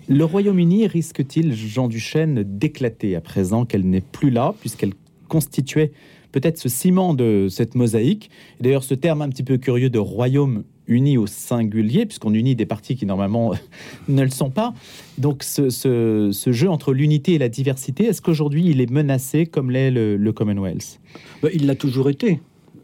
Le 0.07 0.23
Royaume-Uni 0.23 0.87
risque-t-il, 0.87 1.53
Jean 1.53 1.87
Duchesne, 1.87 2.43
d'éclater 2.43 3.15
à 3.15 3.21
présent 3.21 3.65
qu'elle 3.65 3.85
n'est 3.89 4.01
plus 4.01 4.29
là, 4.29 4.53
puisqu'elle 4.59 4.93
constituait 5.27 5.91
peut-être 6.31 6.57
ce 6.57 6.69
ciment 6.69 7.13
de 7.13 7.47
cette 7.49 7.75
mosaïque? 7.75 8.29
D'ailleurs, 8.61 8.83
ce 8.83 8.93
terme 8.93 9.21
un 9.21 9.29
petit 9.29 9.43
peu 9.43 9.57
curieux 9.57 9.89
de 9.89 9.99
Royaume 9.99 10.63
uni 10.87 11.17
au 11.17 11.27
singulier, 11.27 12.05
puisqu'on 12.05 12.33
unit 12.33 12.55
des 12.55 12.65
parties 12.65 12.95
qui 12.95 13.05
normalement 13.05 13.51
ne 14.07 14.23
le 14.23 14.29
sont 14.29 14.49
pas. 14.49 14.73
Donc 15.17 15.43
ce, 15.43 16.29
jeu 16.31 16.69
entre 16.69 16.93
l'unité 16.93 17.33
et 17.33 17.37
la 17.37 17.49
diversité, 17.49 18.05
est-ce 18.05 18.21
qu'aujourd'hui 18.21 18.67
il 18.67 18.81
est 18.81 18.89
menacé 18.89 19.45
comme 19.45 19.71
l'est 19.71 19.91
le, 19.91 20.31
Commonwealth? 20.31 20.99
Bah, 21.41 21.49
Il 21.53 21.65
l'a 21.65 21.75
toujours 21.75 22.09
été. 22.09 22.39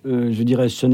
Euh, 0.06 0.34
je 0.34 0.44
dirais, 0.44 0.68
ce 0.68 0.86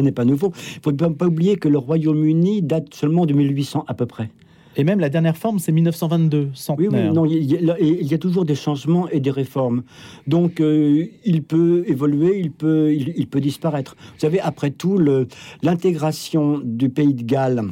n'est 0.00 0.12
pas 0.12 0.24
nouveau. 0.24 0.52
Il 0.86 0.92
ne 0.92 0.98
faut 0.98 1.10
pas 1.10 1.26
oublier 1.26 1.56
que 1.56 1.68
le 1.68 1.76
Royaume-Uni 1.76 2.62
date 2.62 2.94
seulement 2.94 3.26
de 3.26 3.34
1800 3.34 3.84
à 3.86 3.92
peu 3.92 4.06
près. 4.06 4.30
Et 4.76 4.84
même 4.84 5.00
la 5.00 5.08
dernière 5.08 5.36
forme, 5.36 5.58
c'est 5.58 5.72
1922, 5.72 6.50
Oui, 6.78 6.88
oui, 6.90 7.10
non, 7.12 7.24
il 7.24 7.42
y, 7.44 8.14
a, 8.14 8.18
toujours 8.18 8.44
des 8.44 8.54
changements 8.54 9.08
et 9.08 9.20
des 9.20 9.30
réformes. 9.30 9.82
Donc, 10.26 10.60
euh, 10.60 11.06
il 11.24 11.42
peut 11.42 11.84
évoluer, 11.86 12.38
il 12.38 12.52
peut, 12.52 12.92
il, 12.92 13.26
peut 13.26 13.40
disparaître. 13.40 13.96
Vous 13.98 14.20
savez, 14.20 14.40
après 14.40 14.70
tout, 14.70 14.98
l'intégration 15.62 16.60
du 16.62 16.88
pays 16.88 17.14
de 17.14 17.24
Galles 17.24 17.64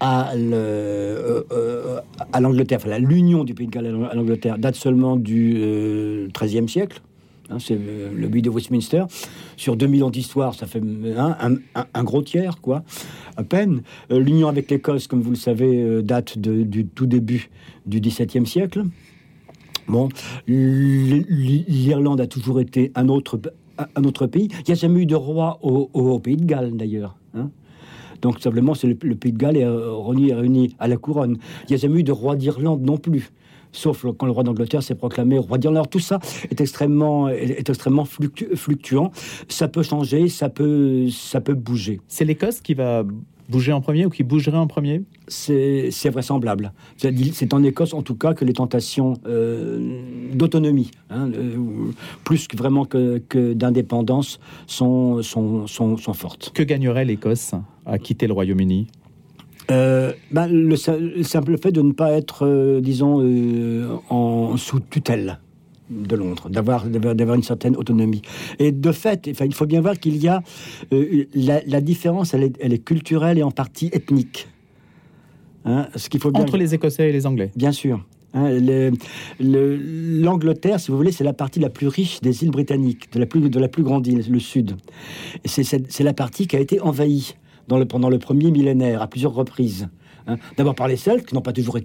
à 0.00 0.32
euh, 0.32 1.42
euh, 1.52 2.00
l'Angleterre, 2.40 2.78
enfin 2.82 2.98
l'union 2.98 3.44
du 3.44 3.54
pays 3.54 3.66
de 3.66 3.72
Galles 3.72 4.08
à 4.10 4.14
l'Angleterre 4.14 4.58
date 4.58 4.74
seulement 4.74 5.16
du 5.16 6.28
XIIIe 6.34 6.68
siècle. 6.68 7.02
Hein, 7.50 7.58
c'est 7.58 7.76
le, 7.76 8.28
but 8.28 8.42
de 8.42 8.50
Westminster. 8.50 9.04
Sur 9.56 9.76
2000 9.76 10.04
ans 10.04 10.10
d'histoire, 10.10 10.54
ça 10.54 10.66
fait 10.66 10.80
hein, 11.16 11.36
un, 11.94 12.04
gros 12.04 12.22
tiers, 12.22 12.60
quoi, 12.60 12.84
à 13.36 13.42
peine. 13.42 13.82
Euh, 14.12 14.20
l'union 14.20 14.48
avec 14.48 14.70
l'Écosse, 14.70 15.08
comme 15.08 15.20
vous 15.20 15.30
le 15.30 15.36
savez, 15.36 15.82
euh, 15.82 16.02
date 16.02 16.38
du 16.38 16.86
tout 16.86 17.06
début 17.06 17.50
du 17.86 18.00
XVIIe 18.00 18.46
siècle. 18.46 18.84
Bon, 19.88 20.08
l'Irlande 20.46 22.20
a 22.20 22.28
toujours 22.28 22.60
été 22.60 22.92
un 22.94 23.08
autre, 23.08 23.40
un 23.96 24.04
autre 24.04 24.28
pays. 24.28 24.48
Il 24.60 24.64
n'y 24.68 24.72
a 24.72 24.76
jamais 24.76 25.00
eu 25.00 25.06
de 25.06 25.16
roi 25.16 25.58
au, 25.62 26.20
pays 26.20 26.36
de 26.36 26.44
Galles, 26.44 26.76
d'ailleurs. 26.76 27.16
Hein. 27.34 27.50
Donc, 28.22 28.38
simplement, 28.38 28.74
c'est 28.74 28.86
le, 28.86 28.94
pays 28.94 29.32
de 29.32 29.38
Galles 29.38 29.56
est 29.56 29.66
réuni, 29.66 30.32
réuni 30.32 30.76
à 30.78 30.86
la 30.86 30.96
couronne. 30.96 31.38
Il 31.64 31.70
n'y 31.70 31.74
a 31.74 31.78
jamais 31.78 32.00
eu 32.00 32.04
de 32.04 32.12
roi 32.12 32.36
d'Irlande 32.36 32.82
non 32.82 32.98
plus. 32.98 33.30
Sauf 33.72 34.04
quand 34.18 34.26
le 34.26 34.32
roi 34.32 34.42
d'Angleterre 34.42 34.82
s'est 34.82 34.94
proclamé 34.94 35.38
roi 35.38 35.58
d'Irlande. 35.58 35.78
Alors 35.78 35.88
tout 35.88 36.00
ça 36.00 36.18
est 36.50 36.60
extrêmement, 36.60 37.28
est, 37.28 37.68
extrêmement 37.68 38.04
fluctuant. 38.04 39.12
Ça 39.48 39.68
peut 39.68 39.82
changer, 39.82 40.28
ça 40.28 40.48
peut, 40.48 41.08
ça 41.10 41.40
peut 41.40 41.54
bouger. 41.54 42.00
C'est 42.08 42.24
l'Écosse 42.24 42.60
qui 42.60 42.74
va 42.74 43.04
bouger 43.50 43.72
en 43.72 43.80
premier 43.80 44.06
ou 44.06 44.10
qui 44.10 44.22
bougerait 44.22 44.56
en 44.56 44.66
premier? 44.66 45.02
C'est 45.28 45.90
vraisemblable. 46.10 46.72
C'est 46.96 47.52
en 47.52 47.62
Écosse, 47.62 47.92
en 47.94 48.02
tout 48.02 48.14
cas, 48.14 48.32
que 48.32 48.44
les 48.44 48.52
tentations 48.52 49.14
euh, 49.26 50.00
d'autonomie, 50.32 50.90
hein, 51.10 51.30
euh, 51.34 51.56
plus 52.24 52.48
que 52.48 52.56
vraiment 52.56 52.84
que, 52.84 53.52
d'indépendance, 53.52 54.40
sont, 54.66 55.22
sont, 55.22 55.66
sont, 55.66 55.96
sont 55.96 56.14
fortes. 56.14 56.52
Que 56.54 56.62
gagnerait 56.62 57.04
l'Écosse 57.04 57.52
à 57.86 57.98
quitter 57.98 58.26
le 58.26 58.32
Royaume-Uni? 58.32 58.86
Euh, 59.70 60.12
ben, 60.30 60.48
le, 60.48 60.76
simple 60.76 61.58
fait 61.58 61.72
de 61.72 61.82
ne 61.82 61.92
pas 61.92 62.12
être, 62.12 62.46
euh, 62.46 62.80
disons, 62.80 63.20
euh, 63.20 63.88
en 64.08 64.56
sous 64.56 64.80
tutelle 64.80 65.38
de 65.90 66.14
Londres, 66.14 66.48
d'avoir 66.48 66.86
d'avoir 66.86 67.34
une 67.34 67.42
certaine 67.42 67.76
autonomie. 67.76 68.22
Et 68.60 68.70
de 68.70 68.92
fait, 68.92 69.28
enfin, 69.30 69.44
il 69.44 69.54
faut 69.54 69.66
bien 69.66 69.80
voir 69.80 69.98
qu'il 69.98 70.16
y 70.18 70.28
a 70.28 70.42
la, 70.90 71.80
différence, 71.80 72.32
elle 72.32 72.44
est, 72.44 72.56
elle 72.60 72.72
est, 72.72 72.78
culturelle 72.78 73.38
et 73.38 73.42
en 73.42 73.50
partie 73.50 73.90
ethnique. 73.92 74.46
Hein, 75.64 75.88
ce 75.96 76.08
qu'il 76.08 76.20
faut 76.20 76.30
bien... 76.30 76.42
entre 76.42 76.56
les 76.56 76.74
Écossais 76.74 77.08
et 77.08 77.12
les 77.12 77.26
Anglais. 77.26 77.50
Bien 77.56 77.72
sûr. 77.72 78.04
Hein, 78.34 78.50
L'Angleterre, 79.40 80.78
si 80.78 80.92
vous 80.92 80.96
voulez, 80.96 81.10
c'est 81.10 81.24
la 81.24 81.32
partie 81.32 81.58
la 81.58 81.70
plus 81.70 81.88
riche 81.88 82.20
des 82.20 82.44
îles 82.44 82.52
britanniques, 82.52 83.12
de 83.12 83.18
la 83.18 83.26
plus, 83.26 83.50
de 83.50 83.58
la 83.58 83.68
plus 83.68 83.82
grande 83.82 84.06
île, 84.06 84.24
le 84.30 84.38
sud. 84.38 84.76
C'est 85.44 86.04
la 86.04 86.14
partie 86.14 86.46
qui 86.46 86.54
a 86.54 86.60
été 86.60 86.80
envahie 86.80 87.34
pendant 87.88 88.08
le 88.08 88.18
premier 88.18 88.50
millénaire, 88.50 89.02
à 89.02 89.06
plusieurs 89.06 89.34
reprises. 89.34 89.88
Hein. 90.26 90.36
D'abord 90.56 90.74
par 90.74 90.88
les 90.88 90.96
Celtes, 90.96 91.26
qui 91.26 91.34
n'ont 91.34 91.40
pas, 91.40 91.52
toujours 91.52 91.78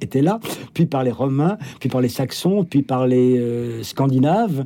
été, 0.00 0.22
là, 0.22 0.40
puis 0.72 0.86
par 0.86 1.04
les 1.04 1.10
Romains, 1.10 1.58
puis 1.80 1.88
par 1.88 2.00
les 2.00 2.08
Saxons, 2.08 2.64
puis 2.64 2.82
par 2.82 3.06
les 3.06 3.38
euh, 3.38 3.82
Scandinaves, 3.82 4.64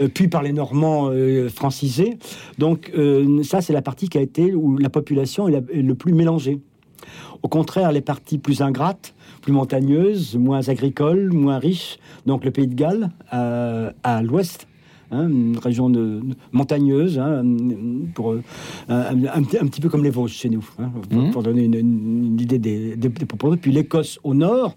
euh, 0.00 0.08
puis 0.08 0.28
par 0.28 0.42
les 0.42 0.52
Normands 0.52 1.10
euh, 1.10 1.48
francisés. 1.48 2.18
Donc 2.58 2.92
ça, 3.42 3.60
c'est 3.60 3.72
la 3.72 3.82
partie 3.82 4.08
qui 4.08 4.18
a 4.18 4.20
été 4.20 4.54
où 4.54 4.78
la 4.78 4.90
population 4.90 5.48
est, 5.48 5.62
le 5.72 5.94
plus 5.94 6.12
mélangée. 6.12 6.60
Au 7.42 7.48
contraire, 7.48 7.92
les 7.92 8.00
parties 8.00 8.38
plus 8.38 8.62
ingrates, 8.62 9.14
plus 9.42 9.52
montagneuses, 9.52 10.36
moins 10.36 10.68
agricoles, 10.68 11.30
moins 11.32 11.58
riches, 11.58 11.98
donc 12.24 12.44
le 12.44 12.50
pays 12.50 12.66
de 12.66 12.74
Galles 12.74 13.10
à 13.30 14.22
l'ouest, 14.22 14.66
Hein, 15.14 15.28
une 15.28 15.58
région 15.58 15.90
de, 15.90 16.22
montagneuse, 16.50 17.20
hein, 17.20 17.44
pour, 18.14 18.32
euh, 18.32 18.40
un, 18.88 19.42
petit 19.44 19.80
peu 19.80 19.88
comme 19.88 20.02
les 20.02 20.10
Vosges 20.10 20.32
chez 20.32 20.48
nous, 20.48 20.68
hein, 20.80 20.90
pour, 21.30 21.40
mmh. 21.40 21.44
donner 21.44 21.64
une, 21.64 22.40
idée 22.40 22.58
des, 22.58 22.96
des, 22.96 23.08
Puis 23.08 23.70
l'Écosse 23.70 24.18
au 24.24 24.34
nord, 24.34 24.74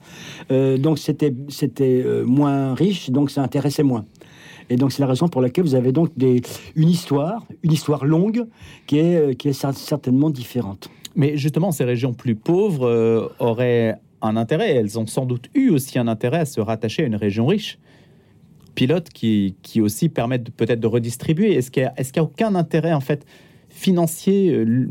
euh, 0.52 0.78
donc 0.78 1.00
c'était 1.00 1.34
c'était 1.50 2.04
euh, 2.06 2.24
moins 2.24 2.76
riche, 2.76 3.10
donc 3.10 3.32
ça 3.32 3.42
intéressait 3.42 3.82
moins. 3.82 4.06
Et 4.70 4.76
donc 4.76 4.92
c'est 4.92 5.02
la 5.02 5.08
raison 5.08 5.28
pour 5.28 5.42
laquelle 5.42 5.64
vous 5.64 5.76
avez 5.76 5.92
donc 5.92 6.12
des, 6.16 6.42
une 6.76 6.90
histoire, 6.90 7.44
une 7.64 7.72
histoire 7.72 8.06
longue 8.06 8.46
qui 8.86 9.00
est, 9.00 9.36
qui 9.36 9.48
est 9.48 9.54
certainement 9.54 10.30
différente. 10.30 10.90
Mais 11.16 11.36
justement, 11.36 11.72
ces 11.72 11.84
régions 11.84 12.14
plus 12.14 12.36
pauvres 12.36 13.34
auraient 13.40 14.00
un 14.22 14.38
intérêt, 14.38 14.76
elles 14.76 15.00
ont 15.00 15.08
sans 15.08 15.26
doute 15.26 15.50
eu 15.56 15.70
aussi 15.70 15.98
un 15.98 16.08
intérêt 16.08 16.40
à 16.40 16.46
se 16.46 16.62
rattacher 16.62 17.04
à 17.04 17.06
une 17.08 17.16
région 17.16 17.48
riche 17.48 17.80
pilotes 18.78 19.10
qui, 19.10 19.56
qui 19.64 19.82
aussi 19.82 20.08
permettent 20.08 20.52
peut-être 20.52 20.80
de 20.80 20.86
redistribuer 20.88 21.56
Est-ce 21.56 21.72
qu'il 21.72 21.82
n'y 21.82 21.90
a, 21.90 22.22
a, 22.22 22.24
aucun 22.24 22.54
intérêt 22.54 22.94
en 22.94 23.02
fait 23.02 23.26
financier 23.70 24.54
euh, 24.54 24.88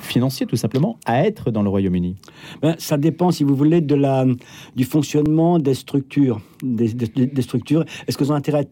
financier 0.00 0.44
tout 0.44 0.56
simplement 0.56 0.98
à 1.06 1.24
être 1.24 1.52
dans 1.52 1.62
le 1.62 1.68
Royaume-Uni? 1.68 2.16
Ben, 2.60 2.74
Ça 2.78 2.98
dépend, 2.98 3.30
si 3.30 3.44
vous 3.44 3.54
voulez, 3.54 3.80
de 3.80 3.94
la, 3.94 4.26
du 4.74 4.84
fonctionnement 4.84 5.60
des 5.60 5.74
structures. 5.74 6.40
Des, 6.62 6.88
structures. 7.42 7.84
Est-ce 8.06 8.18
qu'elles 8.18 8.32
ont 8.32 8.34
intérêt 8.34 8.66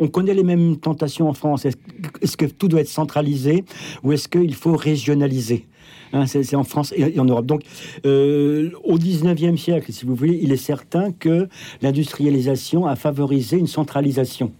On 0.00 0.08
connaît 0.08 0.34
les 0.34 0.42
mêmes 0.42 0.76
tentations 0.76 1.28
en 1.28 1.32
France. 1.32 1.64
Est-ce 1.64 2.36
que 2.36 2.46
tout 2.46 2.66
doit 2.66 2.80
être 2.80 2.88
centralisé 2.88 3.64
ou 4.02 4.12
est-ce 4.12 4.28
qu'il 4.28 4.54
faut 4.54 4.76
régionaliser? 4.76 5.68
Hein, 6.14 6.26
c'est 6.26 6.54
en 6.54 6.62
France 6.62 6.94
et 6.96 7.18
en 7.18 7.24
Europe. 7.24 7.44
Donc, 7.44 7.62
euh, 8.06 8.70
au 8.84 8.98
19e 8.98 9.56
siècle, 9.56 9.92
si 9.92 10.06
vous 10.06 10.14
voulez, 10.14 10.38
il 10.40 10.52
est 10.52 10.56
certain 10.56 11.10
que 11.10 11.48
l'industrialisation 11.82 12.86
a 12.86 12.94
favorisé 12.94 13.58
une 13.58 13.66
centralisation. 13.66 14.52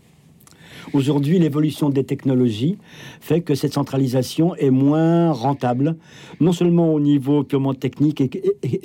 Aujourd'hui, 0.93 1.39
l'évolution 1.39 1.89
des 1.91 2.05
technologies 2.05 2.79
fait 3.21 3.41
que 3.41 3.55
cette 3.55 3.73
centralisation 3.73 4.55
est 4.57 4.71
moins 4.71 5.33
rentable, 5.33 5.97
non 6.41 6.53
seulement 6.53 6.93
au 6.93 7.01
niveau 7.01 7.43
purement 7.43 7.75
technique 7.75 8.21
et, 8.21 8.31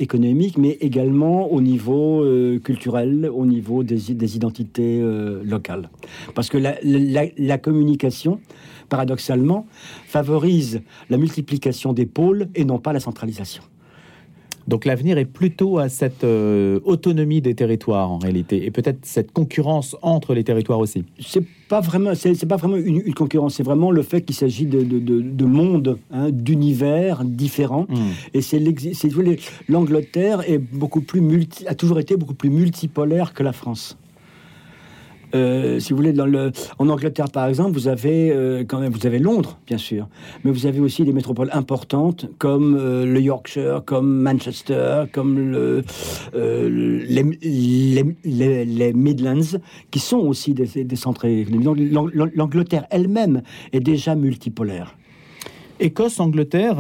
économique, 0.02 0.58
mais 0.58 0.78
également 0.82 1.52
au 1.52 1.62
niveau 1.62 2.24
euh, 2.24 2.60
culturel, 2.60 3.30
au 3.34 3.46
niveau 3.46 3.84
des, 3.84 4.12
identités 4.12 5.00
euh, 5.02 5.42
locales. 5.44 5.90
Parce 6.36 6.50
que 6.50 6.58
la 6.58 7.58
communication 7.58 8.40
paradoxalement, 8.90 9.68
favorise 10.06 10.82
la 11.10 11.18
multiplication 11.18 11.94
des 11.94 12.06
pôles 12.06 12.50
et 12.56 12.66
non 12.66 12.80
pas 12.80 12.92
la 12.92 13.00
centralisation. 13.00 13.64
Donc 14.70 14.86
l'avenir 14.86 15.18
est 15.18 15.26
plutôt 15.26 15.80
à 15.80 15.90
cette 15.90 16.24
euh, 16.24 16.80
autonomie 16.86 17.42
des 17.42 17.56
territoires 17.56 18.12
en 18.12 18.20
réalité, 18.20 18.66
et 18.66 18.72
peut-être 18.72 19.00
cette 19.02 19.32
concurrence 19.32 19.98
entre 20.04 20.36
les 20.36 20.44
territoires 20.44 20.78
aussi. 20.78 21.06
C'est 21.20 21.44
pas 21.68 21.82
vraiment, 21.82 22.14
c'est, 22.14 22.46
pas 22.46 22.56
vraiment 22.56 22.78
une, 22.78 23.14
concurrence, 23.16 23.56
c'est 23.56 23.64
vraiment 23.64 23.90
le 23.90 24.04
fait 24.04 24.22
qu'il 24.22 24.36
s'agit 24.36 24.68
de, 24.68 24.84
de, 24.84 25.46
mondes, 25.46 25.98
hein, 26.12 26.30
d'univers 26.32 27.26
différents. 27.26 27.88
Hmm. 27.90 28.12
Et 28.36 28.42
c'est, 28.42 28.62
l'Angleterre 29.68 30.48
est 30.48 30.60
beaucoup 30.60 31.02
plus 31.02 31.22
multi, 31.22 31.68
a 31.68 31.74
toujours 31.74 32.00
été 32.00 32.16
beaucoup 32.16 32.36
plus 32.36 32.52
multipolaire 32.52 33.34
que 33.34 33.42
la 33.42 33.54
France. 33.54 33.98
Euh, 35.36 35.80
si 35.80 35.92
vous 35.92 35.98
voulez, 35.98 36.14
dans 36.14 36.26
le, 36.26 36.52
en 36.78 36.90
Angleterre, 36.90 37.30
par 37.30 37.48
exemple, 37.48 37.72
vous 37.72 37.88
avez 37.88 38.32
euh, 38.32 38.64
quand 38.68 38.80
même, 38.80 38.92
vous 38.92 39.06
avez 39.06 39.20
Londres, 39.20 39.60
bien 39.68 39.78
sûr, 39.78 40.08
mais 40.44 40.52
vous 40.52 40.66
avez 40.66 40.80
aussi 40.80 41.04
des 41.04 41.14
métropoles 41.14 41.50
importantes 41.54 42.28
comme 42.38 42.76
euh, 42.80 43.06
le 43.06 43.22
Yorkshire, 43.22 43.84
comme 43.86 44.22
Manchester, 44.22 45.04
comme 45.12 45.38
le, 45.38 45.84
les, 46.34 47.24
les, 48.24 48.66
les, 48.66 48.94
Midlands, 48.94 49.58
qui 49.92 50.00
sont 50.00 50.20
aussi 50.20 50.54
des, 50.54 50.84
des 50.84 50.96
centres 50.96 51.28
L'Angleterre 51.28 52.86
elle-même 52.90 53.42
est 53.74 53.80
déjà 53.80 54.16
multipolaire. 54.16 54.96
Écosse, 55.80 56.20
Angleterre, 56.20 56.78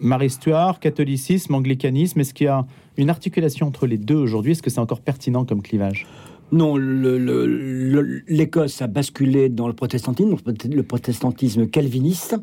Marie 0.00 0.30
Stuart, 0.30 0.80
catholicisme, 0.80 1.54
anglicanisme, 1.54 2.20
est-ce 2.20 2.34
qu'il 2.34 2.46
y 2.46 2.48
a 2.48 2.66
une 2.96 3.10
articulation 3.10 3.68
entre 3.68 3.86
les 3.86 3.98
deux 3.98 4.16
aujourd'hui? 4.16 4.52
Est-ce 4.52 4.62
que 4.62 4.70
c'est 4.70 4.80
encore 4.80 5.00
pertinent 5.00 5.44
comme 5.44 5.62
clivage? 5.62 6.06
Non, 6.52 6.76
l'Écosse 6.76 8.82
a 8.82 8.86
basculé 8.86 9.48
dans 9.48 9.66
le 9.66 9.72
protestantisme, 9.72 10.36
le 10.70 10.82
protestantisme 10.82 11.66
calviniste 11.66 12.36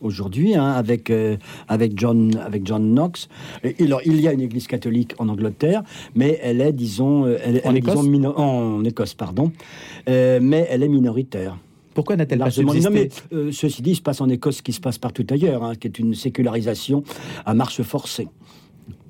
aujourd'hui, 0.00 0.54
hein, 0.54 0.70
avec, 0.70 1.10
euh, 1.10 1.36
avec, 1.68 1.98
John, 1.98 2.36
avec 2.36 2.66
John 2.66 2.92
Knox. 2.92 3.28
Et, 3.64 3.84
alors, 3.84 4.00
il 4.04 4.20
y 4.20 4.28
a 4.28 4.32
une 4.32 4.40
église 4.40 4.66
catholique 4.66 5.14
en 5.18 5.28
Angleterre, 5.28 5.82
mais 6.14 6.38
elle 6.42 6.60
est, 6.60 6.72
disons, 6.72 7.24
euh, 7.24 7.38
elle, 7.42 7.60
en, 7.64 7.74
Écosse 7.74 8.06
en 8.36 8.84
Écosse, 8.84 9.14
pardon, 9.14 9.52
euh, 10.08 10.38
mais 10.40 10.66
elle 10.70 10.82
est 10.82 10.88
minoritaire. 10.88 11.58
Pourquoi 11.94 12.16
n'a-t-elle 12.16 12.40
pas 12.40 12.50
subsisté 12.50 12.90
mais, 12.90 13.52
Ceci 13.52 13.80
dit, 13.80 13.92
il 13.92 13.96
se 13.96 14.02
passe 14.02 14.20
en 14.20 14.28
Écosse 14.28 14.58
ce 14.58 14.62
qui 14.62 14.72
se 14.72 14.80
passe 14.80 14.98
partout 14.98 15.26
ailleurs, 15.30 15.64
hein, 15.64 15.74
qui 15.74 15.88
est 15.88 15.98
une 15.98 16.14
sécularisation 16.14 17.02
à 17.46 17.54
marche 17.54 17.80
forcée. 17.82 18.28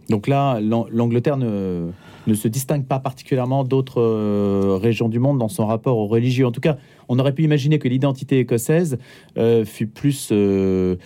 Donc 0.09 0.29
là, 0.29 0.61
l'Angleterre 0.61 1.37
ne, 1.37 1.91
se 2.35 2.49
distingue 2.49 2.85
pas 2.85 3.01
particulièrement 3.01 3.65
d'autres 3.65 4.01
euh, 4.01 4.79
régions 4.81 5.09
du 5.09 5.19
monde 5.19 5.39
dans 5.39 5.49
son 5.49 5.67
rapport 5.67 5.99
aux 5.99 6.07
religieux. 6.07 6.47
En 6.47 6.53
tout 6.53 6.61
cas, 6.61 6.77
on 7.09 7.19
aurait 7.19 7.33
pu 7.33 7.43
imaginer 7.43 7.79
que 7.79 7.89
l'identité 7.89 8.39
écossaise 8.39 8.99
euh, 9.37 9.65
fut 9.65 9.87
plus 9.87 10.29
euh, 10.33 10.97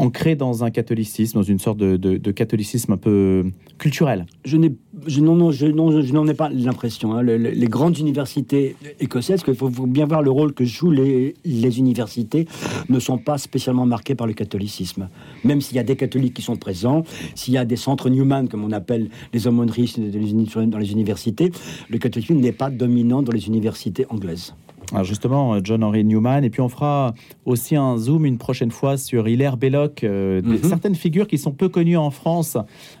ancré 0.00 0.34
dans 0.34 0.64
un 0.64 0.70
catholicisme, 0.70 1.38
dans 1.38 1.44
une 1.44 1.58
sorte 1.58 1.78
de, 1.78 2.30
catholicisme 2.30 2.92
un 2.92 2.96
peu 2.96 3.44
culturel 3.78 4.26
Je 4.44 4.56
n'ai, 4.56 4.72
non, 5.20 5.34
non, 5.34 5.50
je, 5.50 5.66
n'en 5.66 6.26
ai 6.26 6.34
pas 6.34 6.48
l'impression. 6.48 7.14
Hein. 7.14 7.22
les 7.22 7.66
grandes 7.66 7.98
universités 7.98 8.76
écossaises, 8.98 9.42
qu'il 9.42 9.54
faut 9.54 9.68
bien 9.68 10.06
voir 10.06 10.22
le 10.22 10.30
rôle 10.30 10.52
que 10.52 10.64
jouent 10.64 10.90
les, 10.90 11.34
les 11.44 11.78
universités, 11.78 12.46
ne 12.88 12.98
sont 12.98 13.18
pas 13.18 13.38
spécialement 13.38 13.86
marquées 13.86 14.14
par 14.14 14.26
le 14.26 14.32
catholicisme. 14.32 15.08
Même 15.44 15.60
s'il 15.60 15.76
y 15.76 15.80
a 15.80 15.84
des 15.84 15.96
catholiques 15.96 16.34
qui 16.34 16.42
sont 16.42 16.56
présents, 16.56 17.04
s'il 17.34 17.54
y 17.54 17.58
a 17.58 17.64
des 17.64 17.76
centres 17.76 18.08
Newman, 18.08 18.48
comme 18.48 18.64
on 18.64 18.72
appelle 18.72 19.10
les 19.32 19.46
aumôneries 19.46 19.94
dans 19.96 20.78
les 20.78 20.92
universités, 20.92 21.52
le 21.88 21.98
catholicisme 21.98 22.40
n'est 22.40 22.52
pas 22.52 22.70
dominant 22.70 23.22
dans 23.22 23.32
les 23.32 23.46
universités 23.48 24.06
anglaises. 24.08 24.54
Alors 24.92 25.04
justement, 25.04 25.54
euh, 25.54 25.60
John 25.62 25.84
Henry 25.84 26.04
Newman, 26.04 26.42
et 26.44 26.50
puis 26.50 26.60
on 26.60 26.68
fera 26.68 27.14
aussi 27.44 27.76
un 27.76 27.96
zoom 27.96 28.26
une 28.26 28.38
prochaine 28.38 28.70
fois 28.70 28.96
sur 28.96 29.28
Hilaire 29.28 29.56
Belloc, 29.56 30.02
euh, 30.02 30.42
mhm. 30.42 30.58
certaines 30.64 30.94
figures 30.96 31.28
qui 31.28 31.38
sont 31.38 31.52
peu 31.52 31.68
connues 31.68 31.96
en 31.96 32.10
France. 32.10 32.56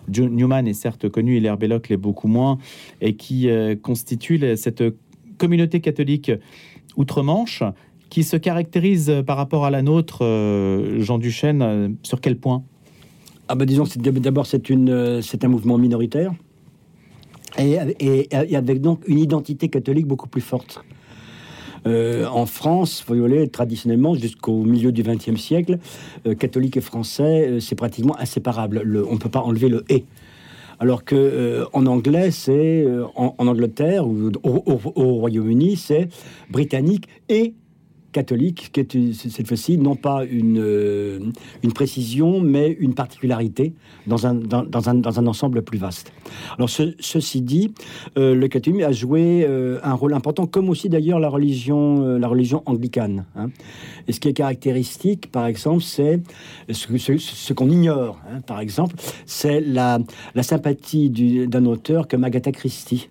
Newman 0.08 0.66
est 0.68 0.74
certes 0.74 1.08
connu, 1.08 1.36
Hilaire 1.36 1.56
Belloc 1.56 1.88
l'est 1.88 1.96
beaucoup 1.96 2.28
moins, 2.28 2.58
et 3.00 3.14
qui 3.14 3.48
euh, 3.48 3.74
constitue 3.74 4.56
cette 4.56 4.84
communauté 5.38 5.80
catholique 5.80 6.30
outre-Manche 6.96 7.62
qui 8.08 8.24
se 8.24 8.36
caractérise 8.36 9.22
par 9.26 9.36
rapport 9.36 9.64
à 9.64 9.70
la 9.70 9.82
nôtre, 9.82 10.24
Jean 10.98 11.18
Duchesne, 11.18 11.96
sur 12.02 12.20
quel 12.20 12.36
point? 12.36 12.64
Ah 13.46 13.54
bah 13.54 13.64
disons 13.64 13.84
que 13.84 13.98
d'abord 13.98 14.46
c'est 14.46 14.68
une 14.68 15.22
c'est 15.22 15.44
un 15.44 15.48
mouvement 15.48 15.78
minoritaire 15.78 16.32
et, 17.58 17.78
et, 18.00 18.56
avec 18.56 18.80
donc 18.80 19.02
une 19.06 19.18
identité 19.18 19.68
catholique 19.68 20.06
beaucoup 20.06 20.28
plus 20.28 20.40
forte. 20.40 20.84
Euh, 21.86 22.26
en 22.26 22.46
France, 22.46 23.04
voyez, 23.06 23.48
traditionnellement, 23.48 24.14
jusqu'au 24.14 24.62
milieu 24.64 24.92
du 24.92 25.02
XXe 25.02 25.40
siècle, 25.40 25.78
euh, 26.26 26.34
catholique 26.34 26.76
et 26.76 26.80
français, 26.80 27.48
euh, 27.48 27.60
c'est 27.60 27.74
pratiquement 27.74 28.18
inséparable. 28.18 28.82
Le, 28.84 29.06
on 29.06 29.14
ne 29.14 29.18
peut 29.18 29.30
pas 29.30 29.40
enlever 29.40 29.68
le 29.68 29.84
et. 29.88 30.04
Alors 30.78 31.04
que 31.04 31.66
anglais, 31.74 32.30
c'est 32.30 32.86
en, 33.14 33.34
Angleterre 33.36 34.06
ou 34.06 34.30
au 34.42 35.14
Royaume-Uni, 35.16 35.76
c'est 35.76 36.08
britannique 36.48 37.06
et 37.28 37.52
catholique, 38.12 38.70
qui 38.72 38.80
est 38.80 39.12
cette 39.12 39.46
fois-ci 39.46 39.78
non 39.78 39.96
pas 39.96 40.24
une, 40.24 40.58
euh, 40.58 41.18
une 41.62 41.72
précision, 41.72 42.40
mais 42.40 42.76
une 42.80 42.94
particularité 42.94 43.74
dans 44.06 44.26
un, 44.26 44.34
dans, 44.34 44.88
un, 44.88 44.94
dans 44.94 45.20
un 45.20 45.26
ensemble 45.26 45.62
plus 45.62 45.78
vaste. 45.78 46.12
Alors 46.56 46.68
ceci 46.68 47.42
dit, 47.42 47.72
euh, 48.18 48.34
le 48.34 48.48
catholicisme 48.48 48.86
a 48.88 48.92
joué 48.92 49.44
euh, 49.48 49.78
un 49.82 49.94
rôle 49.94 50.14
important, 50.14 50.46
comme 50.46 50.68
aussi 50.68 50.88
d'ailleurs 50.88 51.20
la 51.20 51.28
religion, 51.28 52.18
la 52.18 52.28
religion 52.28 52.62
anglicane. 52.66 53.24
Hein. 53.36 53.50
Et 54.08 54.12
ce 54.12 54.20
qui 54.20 54.28
est 54.28 54.32
caractéristique, 54.32 55.30
par 55.30 55.46
exemple, 55.46 55.82
c'est 55.82 56.20
ce, 56.70 57.52
qu'on 57.52 57.70
ignore, 57.70 58.20
hein, 58.28 58.40
par 58.46 58.60
exemple, 58.60 58.96
c'est 59.26 59.60
la, 59.60 59.98
la 60.34 60.42
sympathie 60.42 61.10
d'un 61.10 61.64
auteur 61.64 62.08
comme 62.08 62.24
Agatha 62.24 62.52
Christie. 62.52 63.08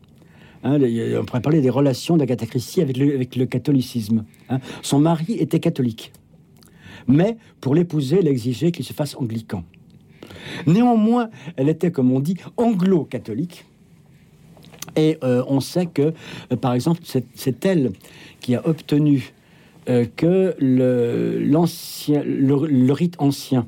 Hein, 0.63 0.79
on 0.81 1.25
pourrait 1.25 1.41
parler 1.41 1.61
des 1.61 1.69
relations 1.69 2.17
d'Agatha 2.17 2.45
Christie 2.45 2.81
avec 2.81 2.97
le, 2.97 3.15
avec 3.15 3.35
le 3.35 3.45
catholicisme. 3.45 4.25
Hein. 4.49 4.59
Son 4.81 4.99
mari 4.99 5.33
était 5.33 5.59
catholique. 5.59 6.11
Mais 7.07 7.37
pour 7.61 7.75
l'épouser, 7.75 8.17
elle 8.19 8.27
exigeait 8.27 8.71
qu'il 8.71 8.85
se 8.85 8.93
fasse 8.93 9.15
anglican. 9.15 9.63
Néanmoins, 10.67 11.29
elle 11.55 11.69
était, 11.69 11.91
comme 11.91 12.11
on 12.11 12.19
dit, 12.19 12.35
anglo-catholique. 12.57 13.65
Et 14.95 15.17
euh, 15.23 15.43
on 15.47 15.59
sait 15.59 15.85
que, 15.85 16.13
euh, 16.51 16.55
par 16.55 16.73
exemple, 16.73 17.01
c'est 17.03 17.65
elle 17.65 17.91
qui 18.41 18.55
a 18.55 18.67
obtenu 18.67 19.33
euh, 19.89 20.05
que 20.15 20.55
le, 20.59 21.55
rite 22.91 23.15
ancien 23.19 23.67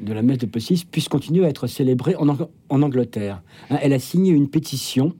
de 0.00 0.12
la 0.12 0.22
messe 0.22 0.38
de 0.38 0.46
Pessis 0.46 0.84
puisse 0.84 1.08
continuer 1.08 1.44
à 1.44 1.48
être 1.48 1.66
célébré 1.66 2.14
en, 2.16 2.28
en 2.28 2.82
Angleterre. 2.82 3.42
Hein, 3.70 3.78
elle 3.82 3.92
a 3.92 3.98
signé 3.98 4.32
une 4.32 4.48
pétition 4.48 5.14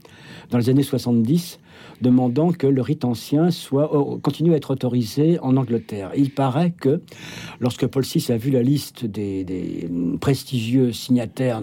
dans 0.50 0.58
les 0.58 0.68
années 0.68 0.82
70 0.82 1.58
demandant 2.00 2.52
que 2.52 2.66
le 2.66 2.82
rite 2.82 3.04
ancien 3.04 3.50
soit 3.50 3.94
euh, 3.94 4.18
continue 4.18 4.52
à 4.52 4.56
être 4.56 4.70
autorisé 4.70 5.38
en 5.40 5.56
Angleterre. 5.56 6.10
Il 6.16 6.30
paraît 6.30 6.72
que 6.78 7.00
lorsque 7.60 7.86
Paul 7.86 8.04
VI 8.04 8.32
a 8.32 8.36
vu 8.36 8.50
la 8.50 8.62
liste 8.62 9.04
des, 9.04 9.88
prestigieux 10.20 10.92
signataires, 10.92 11.62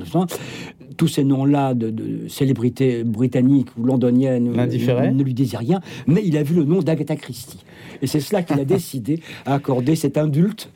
tous 0.98 1.08
ces 1.08 1.24
noms-là 1.24 1.74
de, 1.74 2.28
célébrités 2.28 3.04
britanniques 3.04 3.70
ou 3.78 3.84
londoniennes 3.84 4.52
ne, 4.52 5.12
ne, 5.12 5.24
lui 5.24 5.34
disaient 5.34 5.58
rien, 5.58 5.80
mais 6.06 6.22
il 6.26 6.38
a 6.38 6.44
vu 6.44 6.56
le 6.56 6.64
nom 6.64 6.82
d'Agatha 6.82 7.16
Christie. 7.16 7.64
Et 8.02 8.08
c'est 8.08 8.20
cela 8.20 8.44
qu'il 8.44 8.60
a 8.60 8.66
décidé 8.78 9.22
à 9.46 9.56
accorder 9.56 9.96
cet 9.96 10.18
indulte 10.18 10.70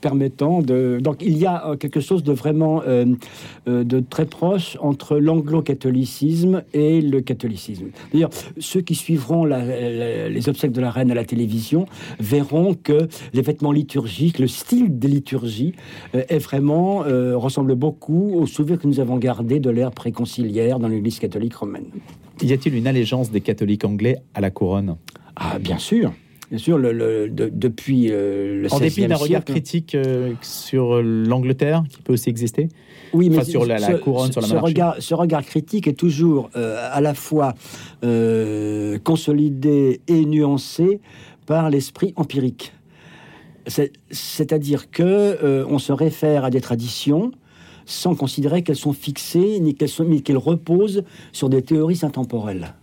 permettant 0.00 0.62
de... 0.62 0.98
Donc 1.00 1.18
il 1.20 1.38
y 1.38 1.46
a 1.46 1.68
euh, 1.68 1.76
quelque 1.76 2.00
chose 2.00 2.22
de 2.22 2.32
vraiment 2.32 2.82
euh, 2.86 3.06
euh, 3.68 3.84
de 3.84 4.00
très 4.00 4.26
proche 4.26 4.76
entre 4.80 5.16
l'anglo-catholicisme 5.16 6.64
et 6.72 7.00
le 7.00 7.20
catholicisme. 7.20 7.86
D'ailleurs, 8.12 8.30
ceux 8.58 8.80
qui 8.80 8.94
suivront 9.06 9.44
les 9.44 10.48
obsèques 10.48 10.72
de 10.72 10.80
la 10.80 10.90
reine 10.90 11.12
à 11.12 11.14
la 11.14 11.24
télévision 11.24 11.86
verront 12.18 12.74
que 12.74 13.06
les 13.34 13.42
vêtements 13.42 13.70
liturgiques, 13.70 14.40
le 14.40 14.48
style 14.48 14.98
des 14.98 15.06
liturgies 15.06 15.74
est 16.12 16.38
vraiment 16.38 17.04
ressemble 17.34 17.76
beaucoup 17.76 18.34
aux 18.34 18.46
souvenirs 18.46 18.80
que 18.80 18.88
nous 18.88 18.98
avons 18.98 19.18
gardés 19.18 19.60
de 19.60 19.70
l'ère 19.70 19.92
préconciliaire 19.92 20.80
dans 20.80 20.88
l'Église 20.88 21.20
catholique 21.20 21.54
romaine. 21.54 21.86
Y 22.42 22.52
a-t-il 22.52 22.74
une 22.74 22.88
allégeance 22.88 23.30
des 23.30 23.40
catholiques 23.40 23.84
anglais 23.84 24.16
à 24.34 24.40
la 24.40 24.50
couronne? 24.50 24.96
Ah, 25.36 25.58
bien 25.60 25.78
sûr. 25.78 26.12
Bien 26.50 26.58
sûr, 26.58 26.78
le, 26.78 27.28
depuis 27.28 28.08
euh, 28.10 28.62
le 28.62 28.72
En 28.72 28.78
dépit 28.78 29.06
d'un 29.06 29.16
regard 29.16 29.44
critique 29.44 29.94
euh, 29.94 30.32
sur 30.42 31.02
l'Angleterre, 31.02 31.84
qui 31.88 32.02
peut 32.02 32.12
aussi 32.12 32.28
exister? 32.28 32.68
Oui, 33.12 33.30
mais 33.30 33.44
sur 33.44 33.64
la, 33.64 33.78
couronne, 33.98 34.32
sur 34.32 34.40
la 34.40 34.48
ce 34.48 34.56
regard, 34.56 34.96
ce 34.98 35.14
regard 35.14 35.44
critique 35.44 35.86
est 35.86 35.94
toujours 35.94 36.50
euh, 36.56 36.88
à 36.92 37.00
la 37.00 37.14
fois 37.14 37.54
consolidé 39.04 40.00
et 40.06 40.24
nuancé 40.24 41.00
par 41.46 41.70
l'esprit 41.70 42.12
empirique. 42.16 42.72
C'est-à-dire 44.10 44.90
que 44.90 45.64
on 45.68 45.78
se 45.78 45.92
réfère 45.92 46.44
à 46.44 46.50
des 46.50 46.60
traditions 46.60 47.32
sans 47.84 48.14
considérer 48.14 48.62
qu'elles 48.62 48.76
sont 48.76 48.92
fixées, 48.92 49.58
ni 49.60 49.74
qu'elles 49.74 50.36
reposent 50.36 51.04
sur 51.32 51.48
des 51.48 51.62
théories 51.62 52.00
intemporelles. 52.02 52.74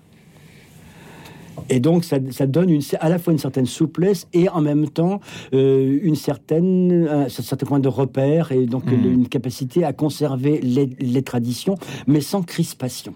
Et 1.69 1.79
donc, 1.79 2.03
ça, 2.03 2.19
donne 2.47 2.69
une, 2.69 2.81
à 2.99 3.09
la 3.09 3.19
fois 3.19 3.33
une 3.33 3.39
certaine 3.39 3.65
souplesse 3.65 4.27
et 4.33 4.49
en 4.49 4.61
même 4.61 4.89
temps 4.89 5.19
euh, 5.53 5.99
une 6.01 6.15
certaine, 6.15 7.07
un 7.07 7.29
certain 7.29 7.65
point 7.65 7.79
de 7.79 7.87
repère 7.87 8.51
et 8.51 8.65
donc 8.65 8.85
hmm. 8.85 9.05
une 9.05 9.27
capacité 9.27 9.83
à 9.83 9.93
conserver 9.93 10.59
les 10.61 11.21
traditions, 11.21 11.77
mais 12.07 12.21
sans 12.21 12.41
crispation. 12.41 13.13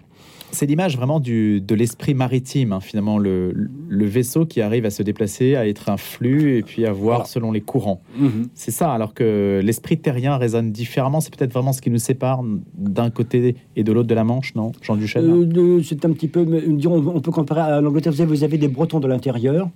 C'est 0.52 0.66
l'image 0.66 0.96
vraiment 0.96 1.20
du, 1.20 1.60
de 1.60 1.74
l'esprit 1.74 2.14
maritime, 2.14 2.72
hein, 2.72 2.80
finalement, 2.80 3.18
le, 3.18 3.52
vaisseau 3.90 4.46
qui 4.46 4.60
arrive 4.60 4.86
à 4.86 4.90
se 4.90 5.02
déplacer, 5.02 5.54
à 5.56 5.68
être 5.68 5.90
un 5.90 5.96
flux 5.96 6.56
et 6.56 6.62
puis 6.62 6.86
à 6.86 6.92
voir 6.92 7.26
selon 7.26 7.52
les 7.52 7.60
courants. 7.60 8.00
Mhm. 8.16 8.48
C'est 8.54 8.70
ça, 8.70 8.92
alors 8.92 9.14
que 9.14 9.60
l'esprit 9.62 9.98
terrien 9.98 10.36
résonne 10.36 10.72
différemment. 10.72 11.20
C'est 11.20 11.34
peut-être 11.34 11.52
vraiment 11.52 11.72
ce 11.72 11.82
qui 11.82 11.90
nous 11.90 11.98
sépare 11.98 12.42
d'un 12.74 13.10
côté 13.10 13.56
et 13.76 13.84
de 13.84 13.92
l'autre 13.92 14.08
de 14.08 14.14
la 14.14 14.24
Manche, 14.24 14.54
non 14.54 14.72
Jean 14.80 14.96
Duchesne 14.96 15.52
euh, 15.56 15.82
C'est 15.82 16.04
un 16.04 16.12
petit 16.12 16.28
peu, 16.28 16.46
on 16.86 17.20
peut 17.20 17.30
comparer 17.30 17.60
à 17.60 17.80
l'Angleterre. 17.80 18.12
Vous 18.12 18.44
avez 18.44 18.58
des 18.58 18.68
Bretons 18.68 19.00
de 19.00 19.08
l'intérieur. 19.08 19.68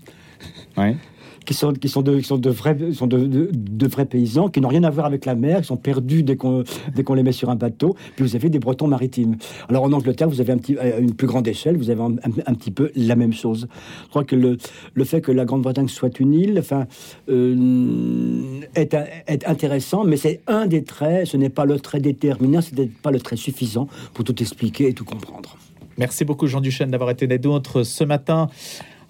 Ouais 0.76 0.96
qui 1.44 1.54
sont, 1.54 1.72
qui 1.72 1.88
sont, 1.88 2.02
de, 2.02 2.18
qui 2.18 2.24
sont, 2.24 2.38
de, 2.38 2.50
vrais, 2.50 2.76
sont 2.92 3.06
de, 3.06 3.48
de, 3.52 3.86
vrais 3.86 4.06
paysans, 4.06 4.48
qui 4.48 4.60
n'ont 4.60 4.68
rien 4.68 4.84
à 4.84 4.90
voir 4.90 5.06
avec 5.06 5.24
la 5.24 5.34
mer, 5.34 5.60
qui 5.60 5.66
sont 5.66 5.76
perdus 5.76 6.22
dès 6.22 6.36
qu'on 6.36 6.64
qu'on 7.04 7.14
les 7.14 7.22
met 7.22 7.32
sur 7.32 7.50
un 7.50 7.56
bateau. 7.56 7.96
Puis 8.14 8.24
vous 8.24 8.36
avez 8.36 8.48
des 8.48 8.58
Bretons 8.58 8.86
maritimes. 8.86 9.36
Alors 9.68 9.82
en 9.84 9.92
Angleterre, 9.92 10.28
vous 10.28 10.40
avez 10.40 10.52
un 10.52 10.58
petit, 10.58 10.78
à 10.78 10.98
une 10.98 11.14
plus 11.14 11.26
grande 11.26 11.48
échelle, 11.48 11.76
vous 11.76 11.90
avez 11.90 12.00
un, 12.00 12.14
un, 12.46 12.54
petit 12.54 12.70
peu 12.70 12.90
la 12.94 13.16
même 13.16 13.32
chose. 13.32 13.66
Je 14.04 14.08
crois 14.08 14.24
que 14.24 14.36
le, 14.36 14.56
le 14.94 15.04
fait 15.04 15.20
que 15.20 15.32
la 15.32 15.44
Grande-Bretagne 15.44 15.88
soit 15.88 16.20
une 16.20 16.34
île 16.34 16.58
enfin, 16.58 16.86
euh, 17.28 18.60
est, 18.74 18.94
est, 19.26 19.46
intéressant, 19.46 20.04
mais 20.04 20.16
c'est 20.16 20.40
un 20.46 20.66
des 20.66 20.84
traits, 20.84 21.26
ce 21.26 21.36
n'est 21.36 21.48
pas 21.48 21.64
le 21.64 21.80
trait 21.80 22.00
déterminant, 22.00 22.60
ce 22.60 22.74
n'est 22.74 22.86
pas 22.86 23.10
le 23.10 23.20
trait 23.20 23.36
suffisant 23.36 23.88
pour 24.14 24.24
tout 24.24 24.40
expliquer 24.40 24.88
et 24.88 24.94
tout 24.94 25.04
comprendre. 25.04 25.56
Merci 25.98 26.24
beaucoup 26.24 26.46
Jean 26.46 26.60
Duchesne 26.60 26.90
d'avoir 26.90 27.10
été 27.10 27.26
nôtres 27.38 27.84
ce 27.84 28.04
matin 28.04 28.48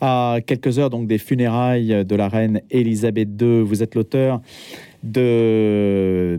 à 0.03 0.39
quelques 0.45 0.81
heures 0.81 0.91
donc 0.91 1.07
des 1.07 1.19
funérailles 1.19 2.05
de 2.05 2.17
la 2.17 2.29
reine 2.29 2.61
Élisabeth 2.71 3.29
II. 3.41 3.63
Vous 3.63 3.83
êtes 3.83 3.95
l'auteur 3.95 4.43
de 5.03 6.39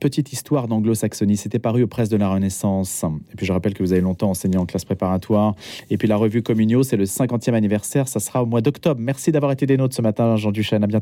Petite 0.00 0.32
histoire 0.32 0.66
d'anglo-saxonie. 0.66 1.36
C'était 1.36 1.60
paru 1.60 1.84
aux 1.84 1.86
presses 1.86 2.08
de 2.08 2.16
la 2.16 2.28
Renaissance. 2.28 3.04
Et 3.32 3.36
puis 3.36 3.46
je 3.46 3.52
rappelle 3.52 3.74
que 3.74 3.82
vous 3.82 3.92
avez 3.92 4.00
longtemps 4.00 4.30
enseigné 4.30 4.56
en 4.56 4.66
classe 4.66 4.84
préparatoire. 4.84 5.54
Et 5.90 5.96
puis 5.96 6.08
la 6.08 6.16
revue 6.16 6.42
Communio, 6.42 6.82
c'est 6.82 6.96
le 6.96 7.04
50e 7.04 7.54
anniversaire. 7.54 8.08
Ça 8.08 8.18
sera 8.18 8.42
au 8.42 8.46
mois 8.46 8.60
d'octobre. 8.60 9.00
Merci 9.00 9.30
d'avoir 9.30 9.52
été 9.52 9.66
des 9.66 9.76
nôtres 9.76 9.94
ce 9.94 10.02
matin, 10.02 10.34
Jean 10.36 10.50
Duchesne. 10.50 10.82
À 10.82 10.88
bientôt. 10.88 11.00